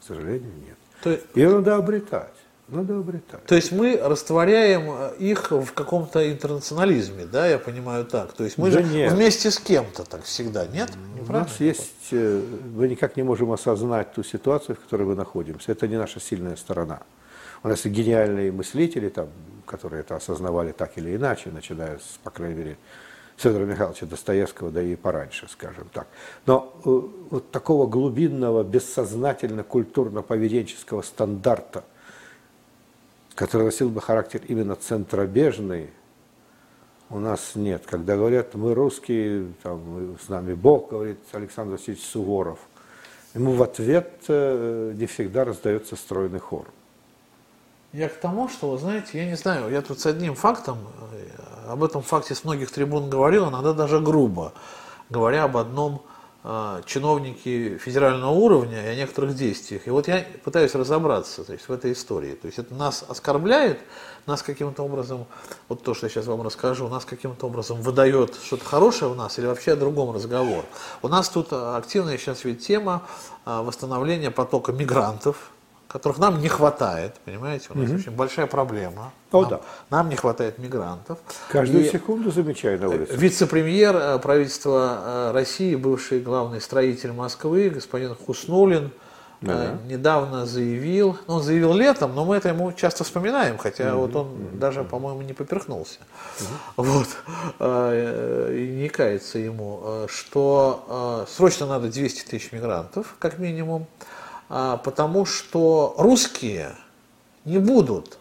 [0.00, 0.76] К сожалению, нет.
[1.02, 1.20] То...
[1.38, 2.32] Ее надо обретать.
[2.68, 3.44] Надо обретать.
[3.44, 8.32] То есть мы растворяем их в каком-то интернационализме, да, я понимаю так.
[8.32, 9.12] То есть мы да же нет.
[9.12, 10.90] вместе с кем-то так всегда, нет?
[11.14, 12.42] Не У нас есть, э,
[12.74, 15.70] мы никак не можем осознать ту ситуацию, в которой мы находимся.
[15.70, 17.02] Это не наша сильная сторона.
[17.62, 19.28] У нас гениальные мыслители, там,
[19.66, 22.76] которые это осознавали так или иначе, начиная, с, по крайней мере,
[23.36, 26.06] Федора Михайловича Достоевского, да и пораньше, скажем так.
[26.46, 31.84] Но э, вот такого глубинного, бессознательно культурно-поведенческого стандарта,
[33.34, 35.90] который носил бы характер именно центробежный,
[37.10, 37.84] у нас нет.
[37.86, 42.58] Когда говорят, мы русские, там, с нами Бог, говорит Александр Васильевич Суворов,
[43.34, 46.66] ему в ответ э, не всегда раздается стройный хор.
[47.92, 50.78] Я к тому, что, вы знаете, я не знаю, я тут с одним фактом,
[51.12, 54.54] э, об этом факте с многих трибун говорил, иногда даже грубо,
[55.10, 56.02] говоря об одном
[56.42, 59.86] э, чиновнике федерального уровня и о некоторых действиях.
[59.86, 62.32] И вот я пытаюсь разобраться то есть, в этой истории.
[62.32, 63.78] То есть это нас оскорбляет,
[64.24, 65.26] нас каким-то образом,
[65.68, 69.38] вот то, что я сейчас вам расскажу, нас каким-то образом выдает что-то хорошее в нас
[69.38, 70.64] или вообще о другом разговор.
[71.02, 73.02] У нас тут активная сейчас ведь тема
[73.44, 75.51] э, восстановления потока мигрантов,
[75.92, 77.98] которых нам не хватает, понимаете, у нас угу.
[77.98, 79.12] очень большая проблема.
[79.30, 79.60] О, нам, да.
[79.90, 81.18] нам не хватает мигрантов.
[81.48, 83.14] Каждую и секунду замечаю на улице.
[83.14, 88.90] Вице-премьер э, правительства э, России, бывший главный строитель Москвы, господин Хуснулин,
[89.42, 89.78] да.
[89.86, 94.16] недавно заявил, ну, он заявил летом, но мы это ему часто вспоминаем, хотя угу, вот
[94.16, 95.98] он угу, даже, по-моему, не поперхнулся.
[96.40, 96.86] Угу.
[96.88, 97.08] Вот.
[97.60, 103.86] И не кается ему, что срочно надо 200 тысяч мигрантов, как минимум.
[104.54, 106.76] А, потому что русские
[107.46, 108.18] не будут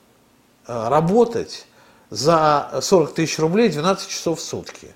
[0.66, 1.68] а, работать
[2.10, 4.88] за 40 тысяч рублей 12 часов в сутки.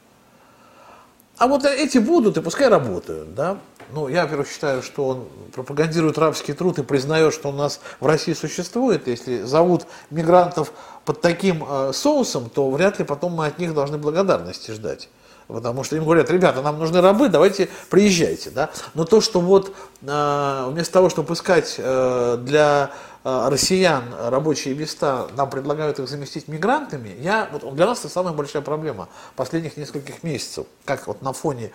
[1.38, 3.58] А вот эти будут, и пускай работают, да.
[3.92, 8.06] Ну, я, во-первых, считаю, что он пропагандирует рабский труд и признает, что у нас в
[8.06, 9.06] России существует.
[9.10, 10.72] Если зовут мигрантов
[11.04, 15.10] под таким э, соусом, то вряд ли потом мы от них должны благодарности ждать.
[15.48, 18.50] Потому что им говорят, ребята, нам нужны рабы, давайте приезжайте.
[18.50, 18.70] Да?
[18.96, 22.92] Но то, что вот э, вместо того, чтобы искать э, для
[23.24, 28.34] э, россиян рабочие места, нам предлагают их заместить мигрантами, я, вот для нас это самая
[28.34, 30.66] большая проблема последних нескольких месяцев.
[30.84, 31.72] Как вот на фоне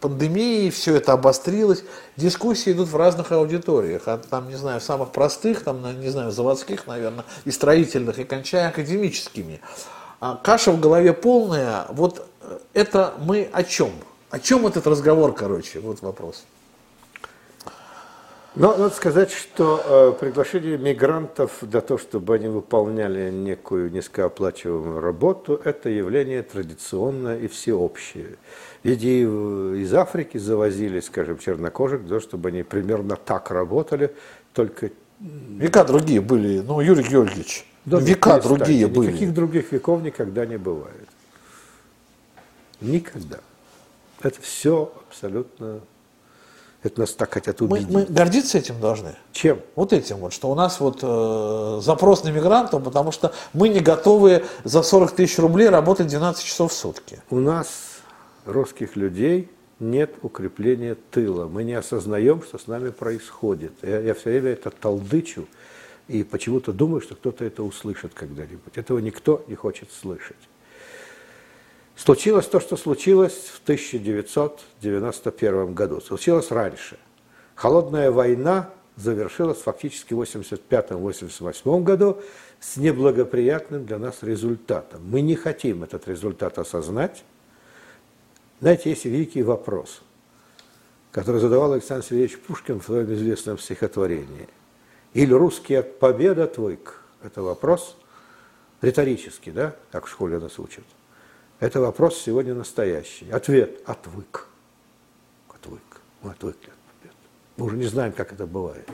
[0.00, 1.84] пандемии все это обострилось,
[2.16, 6.86] дискуссии идут в разных аудиториях, от, там, не знаю, самых простых, там, не знаю, заводских,
[6.86, 9.60] наверное, и строительных, и кончая академическими.
[10.20, 11.84] А каша в голове полная.
[11.90, 12.26] Вот
[12.72, 13.90] это мы о чем?
[14.30, 15.80] О чем этот разговор, короче?
[15.80, 16.44] Вот вопрос.
[18.56, 25.60] Но надо сказать, что э, приглашение мигрантов для того, чтобы они выполняли некую низкооплачиваемую работу,
[25.64, 28.36] это явление традиционное и всеобщее.
[28.84, 34.14] Ведь и из Африки завозили, скажем, чернокожих, для того, чтобы они примерно так работали,
[34.52, 34.90] только...
[35.18, 39.08] Века другие были, ну, Юрий Георгиевич, да, века другие были.
[39.08, 41.08] Никаких других веков никогда не бывает.
[42.80, 43.38] Никогда.
[44.20, 45.80] Это все абсолютно...
[46.82, 47.88] Это нас так хотят убедить.
[47.88, 49.14] Мы, мы гордиться этим должны.
[49.32, 49.60] Чем?
[49.74, 53.80] Вот этим вот, что у нас вот э, запрос на мигрантов, потому что мы не
[53.80, 57.22] готовы за 40 тысяч рублей работать 12 часов в сутки.
[57.30, 58.00] У нас,
[58.44, 61.46] русских людей, нет укрепления тыла.
[61.46, 63.72] Мы не осознаем, что с нами происходит.
[63.80, 65.46] Я, я все время это толдычу
[66.08, 68.76] и почему-то думаю, что кто-то это услышит когда-нибудь.
[68.76, 70.36] Этого никто не хочет слышать.
[71.96, 76.00] Случилось то, что случилось в 1991 году.
[76.00, 76.98] Случилось раньше.
[77.54, 82.20] Холодная война завершилась фактически в 1985-1988 году
[82.60, 85.02] с неблагоприятным для нас результатом.
[85.08, 87.22] Мы не хотим этот результат осознать.
[88.60, 90.00] Знаете, есть великий вопрос,
[91.12, 94.48] который задавал Александр Сергеевич Пушкин в своем известном стихотворении.
[95.12, 97.96] «Или русский от победа твойк?» Это вопрос
[98.82, 100.84] риторический, да, как в школе нас учат.
[101.64, 103.30] Это вопрос сегодня настоящий.
[103.30, 104.48] Ответ– отвык.
[105.48, 105.80] Отвык.
[106.20, 107.16] Мы отвыкли от побед.
[107.56, 108.86] Мы уже не знаем, как это бывает.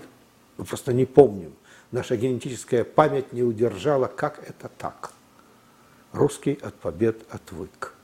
[0.57, 1.53] Мы просто не помним.
[1.91, 5.11] Наша генетическая память не удержала, как это так.
[6.13, 7.95] Русский от побед отвык.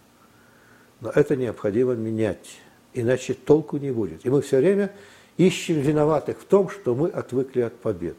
[1.01, 2.59] Но это необходимо менять,
[2.93, 4.27] иначе толку не будет.
[4.27, 4.93] И мы все время
[5.37, 8.17] ищем виноватых в том, что мы отвыкли от побед.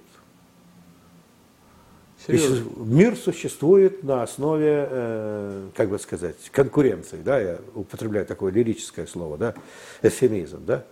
[2.27, 2.69] Серьезно?
[2.77, 9.37] Мир существует на основе, э, как бы сказать, конкуренции, да, я употребляю такое лирическое слово,
[9.37, 9.55] да,
[10.01, 10.83] эфемизм, да.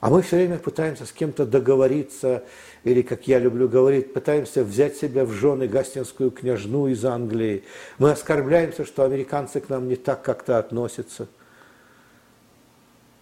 [0.00, 2.42] А мы все время пытаемся с кем-то договориться,
[2.82, 7.62] или, как я люблю говорить, пытаемся взять себя в жены гастинскую княжну из Англии.
[7.98, 11.28] Мы оскорбляемся, что американцы к нам не так как-то относятся.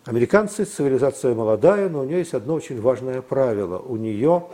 [0.07, 3.79] Американцы– цивилизация молодая, но у нее есть одно очень важное правило.
[3.79, 4.47] У нее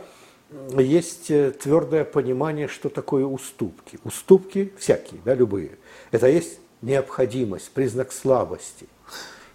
[0.77, 3.99] есть э, твердое понимание, что такое уступки.
[4.03, 5.71] Уступки всякие, да, любые.
[6.11, 8.87] Это есть необходимость, признак слабости.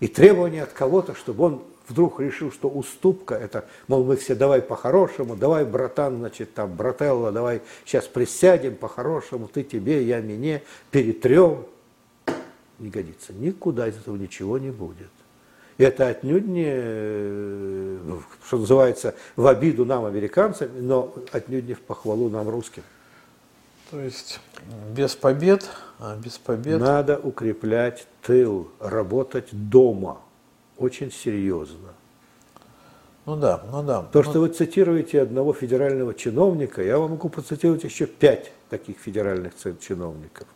[0.00, 4.60] И требование от кого-то, чтобы он вдруг решил, что уступка, это, мол, мы все давай
[4.60, 11.66] по-хорошему, давай, братан, значит, там, брателла, давай сейчас присядем по-хорошему, ты тебе, я мне, перетрем.
[12.78, 13.32] не годится.
[13.32, 15.10] Никуда из этого ничего не будет.
[15.78, 17.98] Это отнюдь не, э,
[18.46, 22.82] что называется, в обиду нам, американцам, но отнюдь не в похвалу нам, русским.
[23.90, 24.40] То есть
[24.94, 25.68] без побед,
[25.98, 26.80] а без побед...
[26.80, 30.20] Надо укреплять тыл, работать дома.
[30.78, 31.90] Очень серьезно.
[33.26, 34.02] Ну да, ну да.
[34.02, 34.24] То, ну...
[34.24, 40.48] что вы цитируете одного федерального чиновника, я вам могу процитировать еще пять таких федеральных чиновников.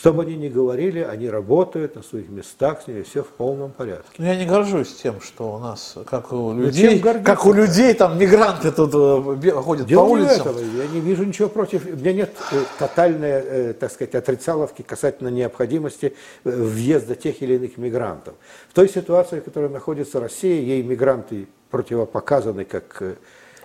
[0.00, 3.70] Что бы они ни говорили, они работают на своих местах, с ними все в полном
[3.70, 4.08] порядке.
[4.16, 7.92] Но ну, я не горжусь тем, что у нас, как у людей, как у людей,
[7.92, 10.40] там мигранты тут э, ходят Дело по улицам.
[10.40, 10.58] Этого.
[10.58, 11.84] Я не вижу ничего против.
[11.84, 17.76] У меня нет э, тотальной, э, так сказать, отрицаловки касательно необходимости въезда тех или иных
[17.76, 18.36] мигрантов.
[18.70, 23.02] В той ситуации, в которой находится Россия, ей мигранты противопоказаны как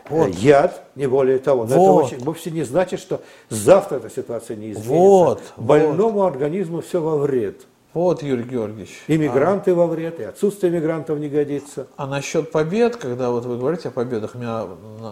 [0.10, 0.36] вот.
[0.36, 1.66] яд, не более того.
[1.66, 2.06] Но вот.
[2.06, 4.93] это очень, вовсе не значит, что завтра эта ситуация не изменится.
[4.93, 5.41] Вот.
[5.58, 6.28] Больному вот.
[6.28, 7.66] организму все во вред.
[7.93, 9.03] Вот, Юрий Георгиевич.
[9.08, 9.76] Иммигранты а...
[9.76, 11.88] во вред, и отсутствие мигрантов не годится.
[11.95, 14.66] А насчет побед, когда вот вы говорите о победах, у меня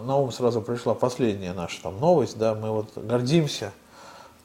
[0.06, 3.72] на ум сразу пришла последняя наша там новость, да, мы вот гордимся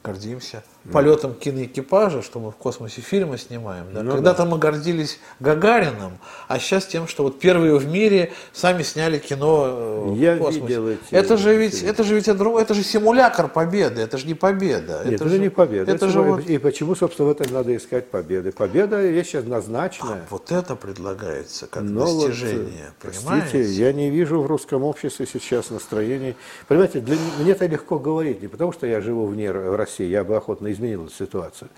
[0.03, 0.63] гордимся.
[0.91, 3.85] Полетом киноэкипажа, что мы в космосе фильмы снимаем.
[3.93, 4.01] Да?
[4.01, 4.49] Ну, Когда-то да.
[4.49, 6.17] мы гордились Гагарином,
[6.47, 10.61] а сейчас тем, что вот первые в мире сами сняли кино э, Я в космосе.
[10.61, 14.33] Видел эти, это же ведь, это же ведь это же симулятор победы, это же не
[14.33, 15.01] победа.
[15.03, 15.83] Нет, это, это же не победа.
[15.91, 16.49] Это, это же вот...
[16.49, 18.51] И почему, собственно, в этом надо искать победы?
[18.51, 20.11] Победа вещь однозначная.
[20.11, 23.47] А вот это предлагается как Но достижение, вот, понимаете?
[23.51, 26.35] Простите, я не вижу в русском обществе сейчас настроений.
[26.67, 30.23] Понимаете, для мне это легко говорить, не потому что я живу вне России, России, я
[30.23, 31.69] бы охотно изменил эту ситуацию.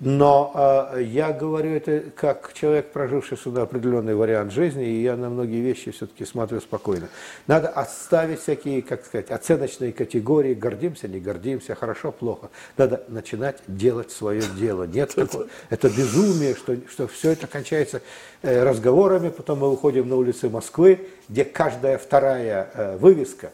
[0.00, 5.30] Но э, я говорю это как человек, проживший сюда определенный вариант жизни, и я на
[5.30, 7.08] многие вещи все-таки смотрю спокойно.
[7.46, 12.50] Надо отставить всякие, как сказать, оценочные категории, гордимся, не гордимся, хорошо, плохо.
[12.76, 14.84] Надо начинать делать свое дело.
[14.84, 18.02] Нет такого, это безумие, что, что все это кончается
[18.42, 23.52] э, разговорами, потом мы выходим на улицы Москвы, где каждая вторая э, вывеска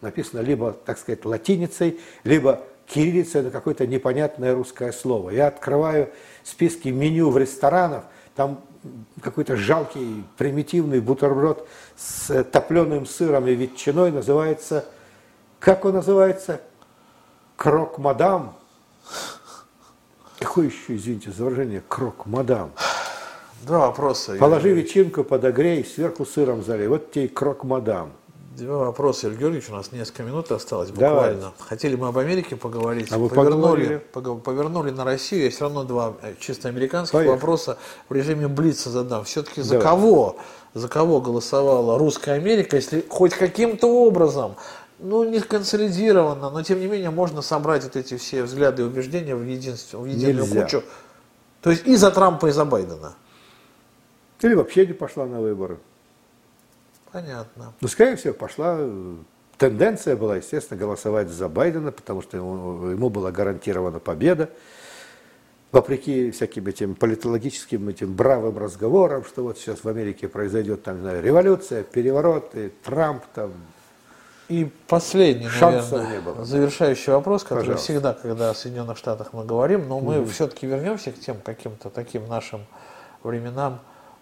[0.00, 5.30] написана либо, так сказать, латиницей, либо кириллица– это какое-то непонятное русское слово.
[5.30, 6.10] Я открываю
[6.42, 8.60] списки меню в ресторанах, там
[9.20, 14.84] какой-то жалкий, примитивный бутерброд с топленым сыром и ветчиной называется,
[15.58, 16.60] как он называется?
[17.56, 18.56] Крок-мадам.
[20.38, 22.70] Какое еще, извините за выражение, крок-мадам?
[23.62, 24.36] Два вопроса.
[24.38, 26.86] Положи ветчинку, подогрей, сверху сыром залей.
[26.86, 28.12] Вот тебе и крок-мадам.
[28.58, 31.40] Два вопроса, Илья Георгиевич, у нас несколько минут осталось буквально.
[31.40, 31.52] Давай.
[31.60, 35.44] Хотели мы об Америке поговорить, а вы повернули, повернули на Россию.
[35.44, 37.34] Есть все равно два э, чисто американских Поехали.
[37.34, 37.78] вопроса
[38.08, 39.22] в режиме Блица задам.
[39.24, 39.84] Все-таки за Давай.
[39.84, 40.36] кого?
[40.74, 44.56] За кого голосовала русская Америка, если хоть каким-то образом
[44.98, 49.36] ну, не консолидированно, но тем не менее можно собрать вот эти все взгляды и убеждения
[49.36, 50.62] в, единство, в единую Нельзя.
[50.62, 50.82] кучу.
[51.62, 53.14] То есть и за Трампа, и за Байдена.
[54.40, 55.78] Или вообще не пошла на выборы.
[57.20, 57.72] Понятно.
[57.80, 58.78] Ну, скорее всего, пошла
[59.58, 64.50] тенденция была, естественно, голосовать за Байдена, потому что ему, ему была гарантирована победа.
[65.72, 71.02] Вопреки всяким этим политологическим, этим бравым разговорам, что вот сейчас в Америке произойдет там, не
[71.02, 73.52] знаю, революция, перевороты, Трамп там.
[74.48, 76.44] И последний, наверное, не было.
[76.44, 77.84] завершающий вопрос, который Пожалуйста.
[77.84, 80.30] всегда, когда о Соединенных Штатах мы говорим, но мы mm-hmm.
[80.30, 82.64] все-таки вернемся к тем каким-то таким нашим
[83.22, 83.80] временам,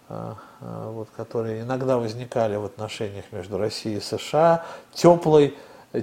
[0.09, 5.55] а, вот, которые иногда возникали в отношениях между Россией и США, теплой,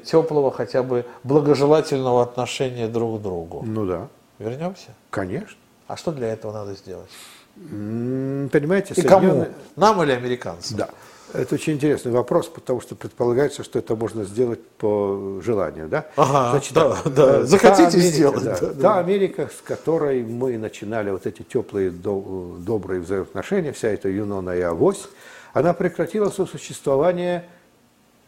[0.04, 3.62] теплого хотя бы благожелательного отношения друг к другу.
[3.64, 4.08] Ну да.
[4.38, 4.94] Вернемся?
[5.10, 5.58] Конечно.
[5.86, 7.10] А что для этого надо сделать?
[7.54, 9.46] Понимаете, и кому?
[9.76, 10.78] Нам или американцам?
[10.78, 10.88] Да.
[11.34, 16.06] Это очень интересный вопрос, потому что предполагается, что это можно сделать по желанию, да?
[16.16, 17.40] Ага, Значит, да, да.
[17.40, 18.44] Э, Захотите Америка, сделать.
[18.44, 18.80] Да, да, да.
[18.82, 24.60] Та Америка, с которой мы начинали вот эти теплые, добрые взаимоотношения, вся эта Юнона и
[24.60, 25.08] Авось,
[25.52, 27.44] она прекратила свое существование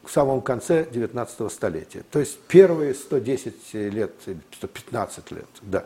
[0.06, 2.02] в самом конце 19 столетия.
[2.10, 4.12] То есть первые 110 лет,
[4.52, 5.84] 115 лет да,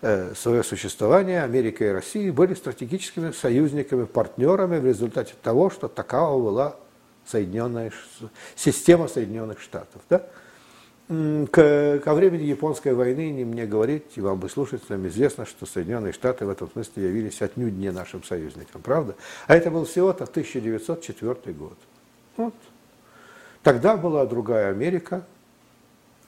[0.00, 6.42] э, свое существование Америка и Россия были стратегическими союзниками, партнерами в результате того, что такова
[6.42, 6.76] была
[7.26, 7.92] Соединенная,
[8.56, 10.02] система Соединенных Штатов.
[10.10, 10.26] Да?
[11.08, 15.66] К, ко времени Японской войны не мне говорить, и вам бы слушать, нам известно, что
[15.66, 19.14] Соединенные Штаты в этом смысле явились отнюдь не нашим союзником, правда?
[19.46, 21.78] А это был всего-то 1904 год.
[22.36, 22.54] Вот.
[23.62, 25.24] Тогда была другая Америка,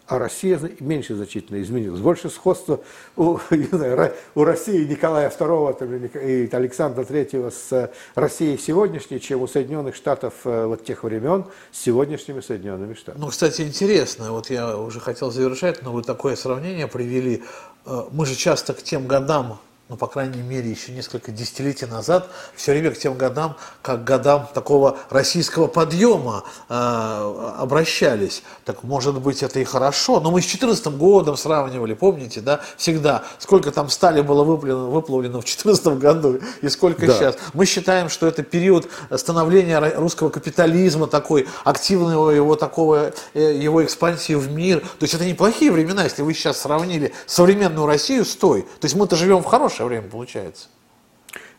[0.07, 2.01] а Россия меньше значительно изменилась.
[2.01, 2.81] Больше сходства
[3.17, 3.39] у,
[4.35, 10.67] у России Николая II и Александра III с Россией сегодняшней, чем у Соединенных Штатов э,
[10.67, 13.23] вот тех времен с сегодняшними Соединенными Штатами.
[13.23, 17.43] Ну, кстати, интересно, вот я уже хотел завершать, но вы такое сравнение привели.
[17.87, 19.59] Э, мы же часто к тем годам
[19.91, 24.49] ну, по крайней мере, еще несколько десятилетий назад, все время к тем годам, как годам
[24.55, 28.43] такого российского подъема э, обращались.
[28.65, 33.25] Так, может быть, это и хорошо, но мы с 2014 годом сравнивали, помните, да, всегда,
[33.39, 37.13] сколько там стали было выплавлено, выплавлено в 2014 году и сколько да.
[37.13, 37.37] сейчас.
[37.53, 44.33] Мы считаем, что это период становления русского капитализма, такой активного его, такого, э, его экспансии
[44.33, 44.81] в мир.
[44.81, 48.63] То есть это неплохие времена, если вы сейчас сравнили современную Россию с той.
[48.63, 50.69] То есть мы-то живем в хорошем хорошее время получается.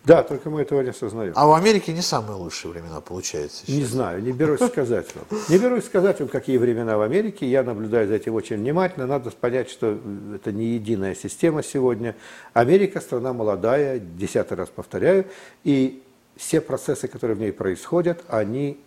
[0.06, 1.34] Да, только мы этого не осознаем.
[1.36, 3.66] А в Америке не самые лучшие времена получается.
[3.66, 3.76] Сейчас.
[3.76, 5.26] Не знаю, не берусь сказать вам.
[5.50, 7.48] Не берусь сказать вам, какие времена в Америке.
[7.48, 9.08] Я наблюдаю за этим очень внимательно.
[9.08, 10.00] Надо понять, что
[10.36, 12.16] это не единая система сегодня.
[12.54, 15.26] Америка страна молодая, десятый раз повторяю,
[15.64, 16.04] и
[16.36, 18.80] все процессы, которые в ней происходят, они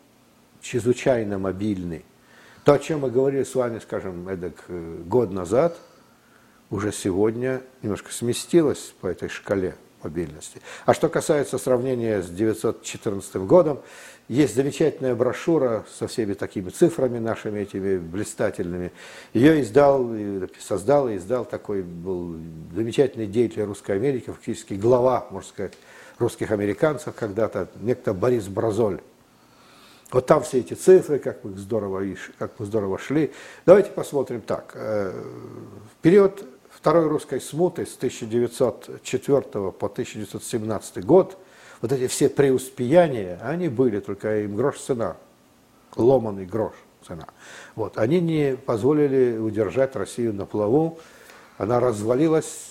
[0.62, 2.04] чрезвычайно мобильны.
[2.64, 5.76] То, о чем мы говорили с вами, скажем, эдак, э, год назад–
[6.70, 10.60] уже сегодня немножко сместилась по этой шкале мобильности.
[10.86, 13.80] А что касается сравнения с 1914 годом,
[14.28, 18.92] есть замечательная брошюра со всеми такими цифрами нашими, этими блистательными.
[19.32, 20.10] Ее издал,
[20.60, 22.36] создал и издал такой был
[22.74, 25.72] замечательный деятель Русской Америки, фактически глава, можно сказать,
[26.18, 29.00] русских американцев когда-то, некто Борис Бразоль.
[30.10, 32.02] Вот там все эти цифры, как мы здорово,
[32.38, 33.32] как мы здорово шли.
[33.66, 34.72] Давайте посмотрим так.
[34.74, 36.44] Э, в период
[36.78, 41.36] Второй русской смуты с 1904 по 1917 год,
[41.82, 45.16] вот эти все преуспеяния, они были, только им грош цена,
[45.96, 46.74] ломаный грош
[47.04, 47.26] цена.
[47.74, 51.00] Вот, они не позволили удержать Россию на плаву,
[51.56, 52.67] она развалилась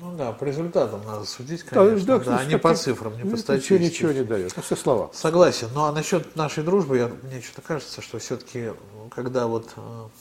[0.00, 3.30] ну да, по результатам надо судить, конечно, да, да, да а не по цифрам, не
[3.30, 3.78] по статистике.
[3.78, 5.10] Ничего не дает, это все слова.
[5.12, 8.72] Согласен, ну а насчет нашей дружбы, я, мне что-то кажется, что все-таки,
[9.14, 9.80] когда вот, э,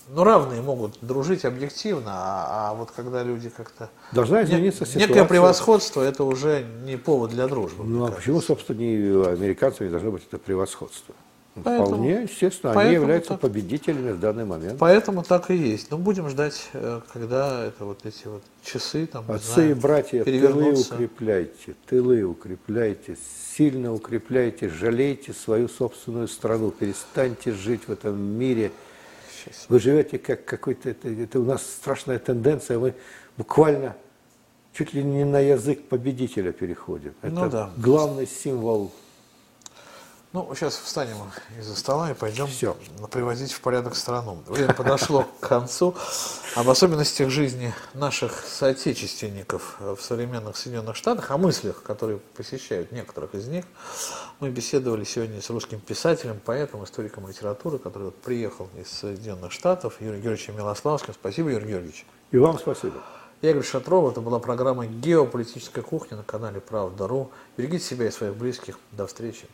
[0.09, 3.89] ну равные могут дружить объективно, а, а вот когда люди как-то...
[4.11, 5.07] Должна измениться ситуация.
[5.07, 7.85] Некое превосходство, это уже не повод для дружбы.
[7.85, 8.19] Ну а кажется.
[8.19, 11.15] почему, собственно, не американцам не должно быть это превосходство?
[11.55, 14.79] Поэтому, Вполне, естественно, они являются так, победителями в данный момент.
[14.79, 15.91] Поэтому так и есть.
[15.91, 19.29] Но будем ждать, э, когда это вот эти вот часы там.
[19.29, 23.17] Отцы знаю, и братья, тылы укрепляйте, тылы укрепляйте,
[23.55, 28.71] сильно укрепляйте, жалейте свою собственную страну, перестаньте жить в этом мире.
[29.69, 32.95] Вы живете как какой-то, это, это у нас страшная тенденция, мы
[33.37, 33.95] буквально
[34.73, 37.13] чуть ли не на язык победителя переходим.
[37.21, 37.71] Ну это ну, да.
[37.77, 38.91] главный символ
[40.33, 41.15] ну, сейчас встанем
[41.59, 42.75] из-за стола и пойдем Все.
[43.11, 44.39] приводить в порядок страну.
[44.47, 45.95] Время подошло к концу.
[46.55, 53.47] Об особенностях жизни наших соотечественников в современных Соединенных Штатах, о мыслях, которые посещают некоторых из
[53.47, 53.65] них,
[54.39, 60.01] мы беседовали сегодня с русским писателем, поэтом, историком литературы, который вот приехал из Соединенных Штатов,
[60.01, 61.13] Юрием Георгиевичем Милославским.
[61.13, 62.05] Спасибо, Юрий Георгиевич.
[62.31, 63.03] И вам спасибо.
[63.43, 64.09] Я Игорь Шатров.
[64.09, 67.29] Это была программа «Геополитическая кухня» на канале «Правда.ру».
[67.57, 68.79] Берегите себя и своих близких.
[68.93, 69.47] До встречи.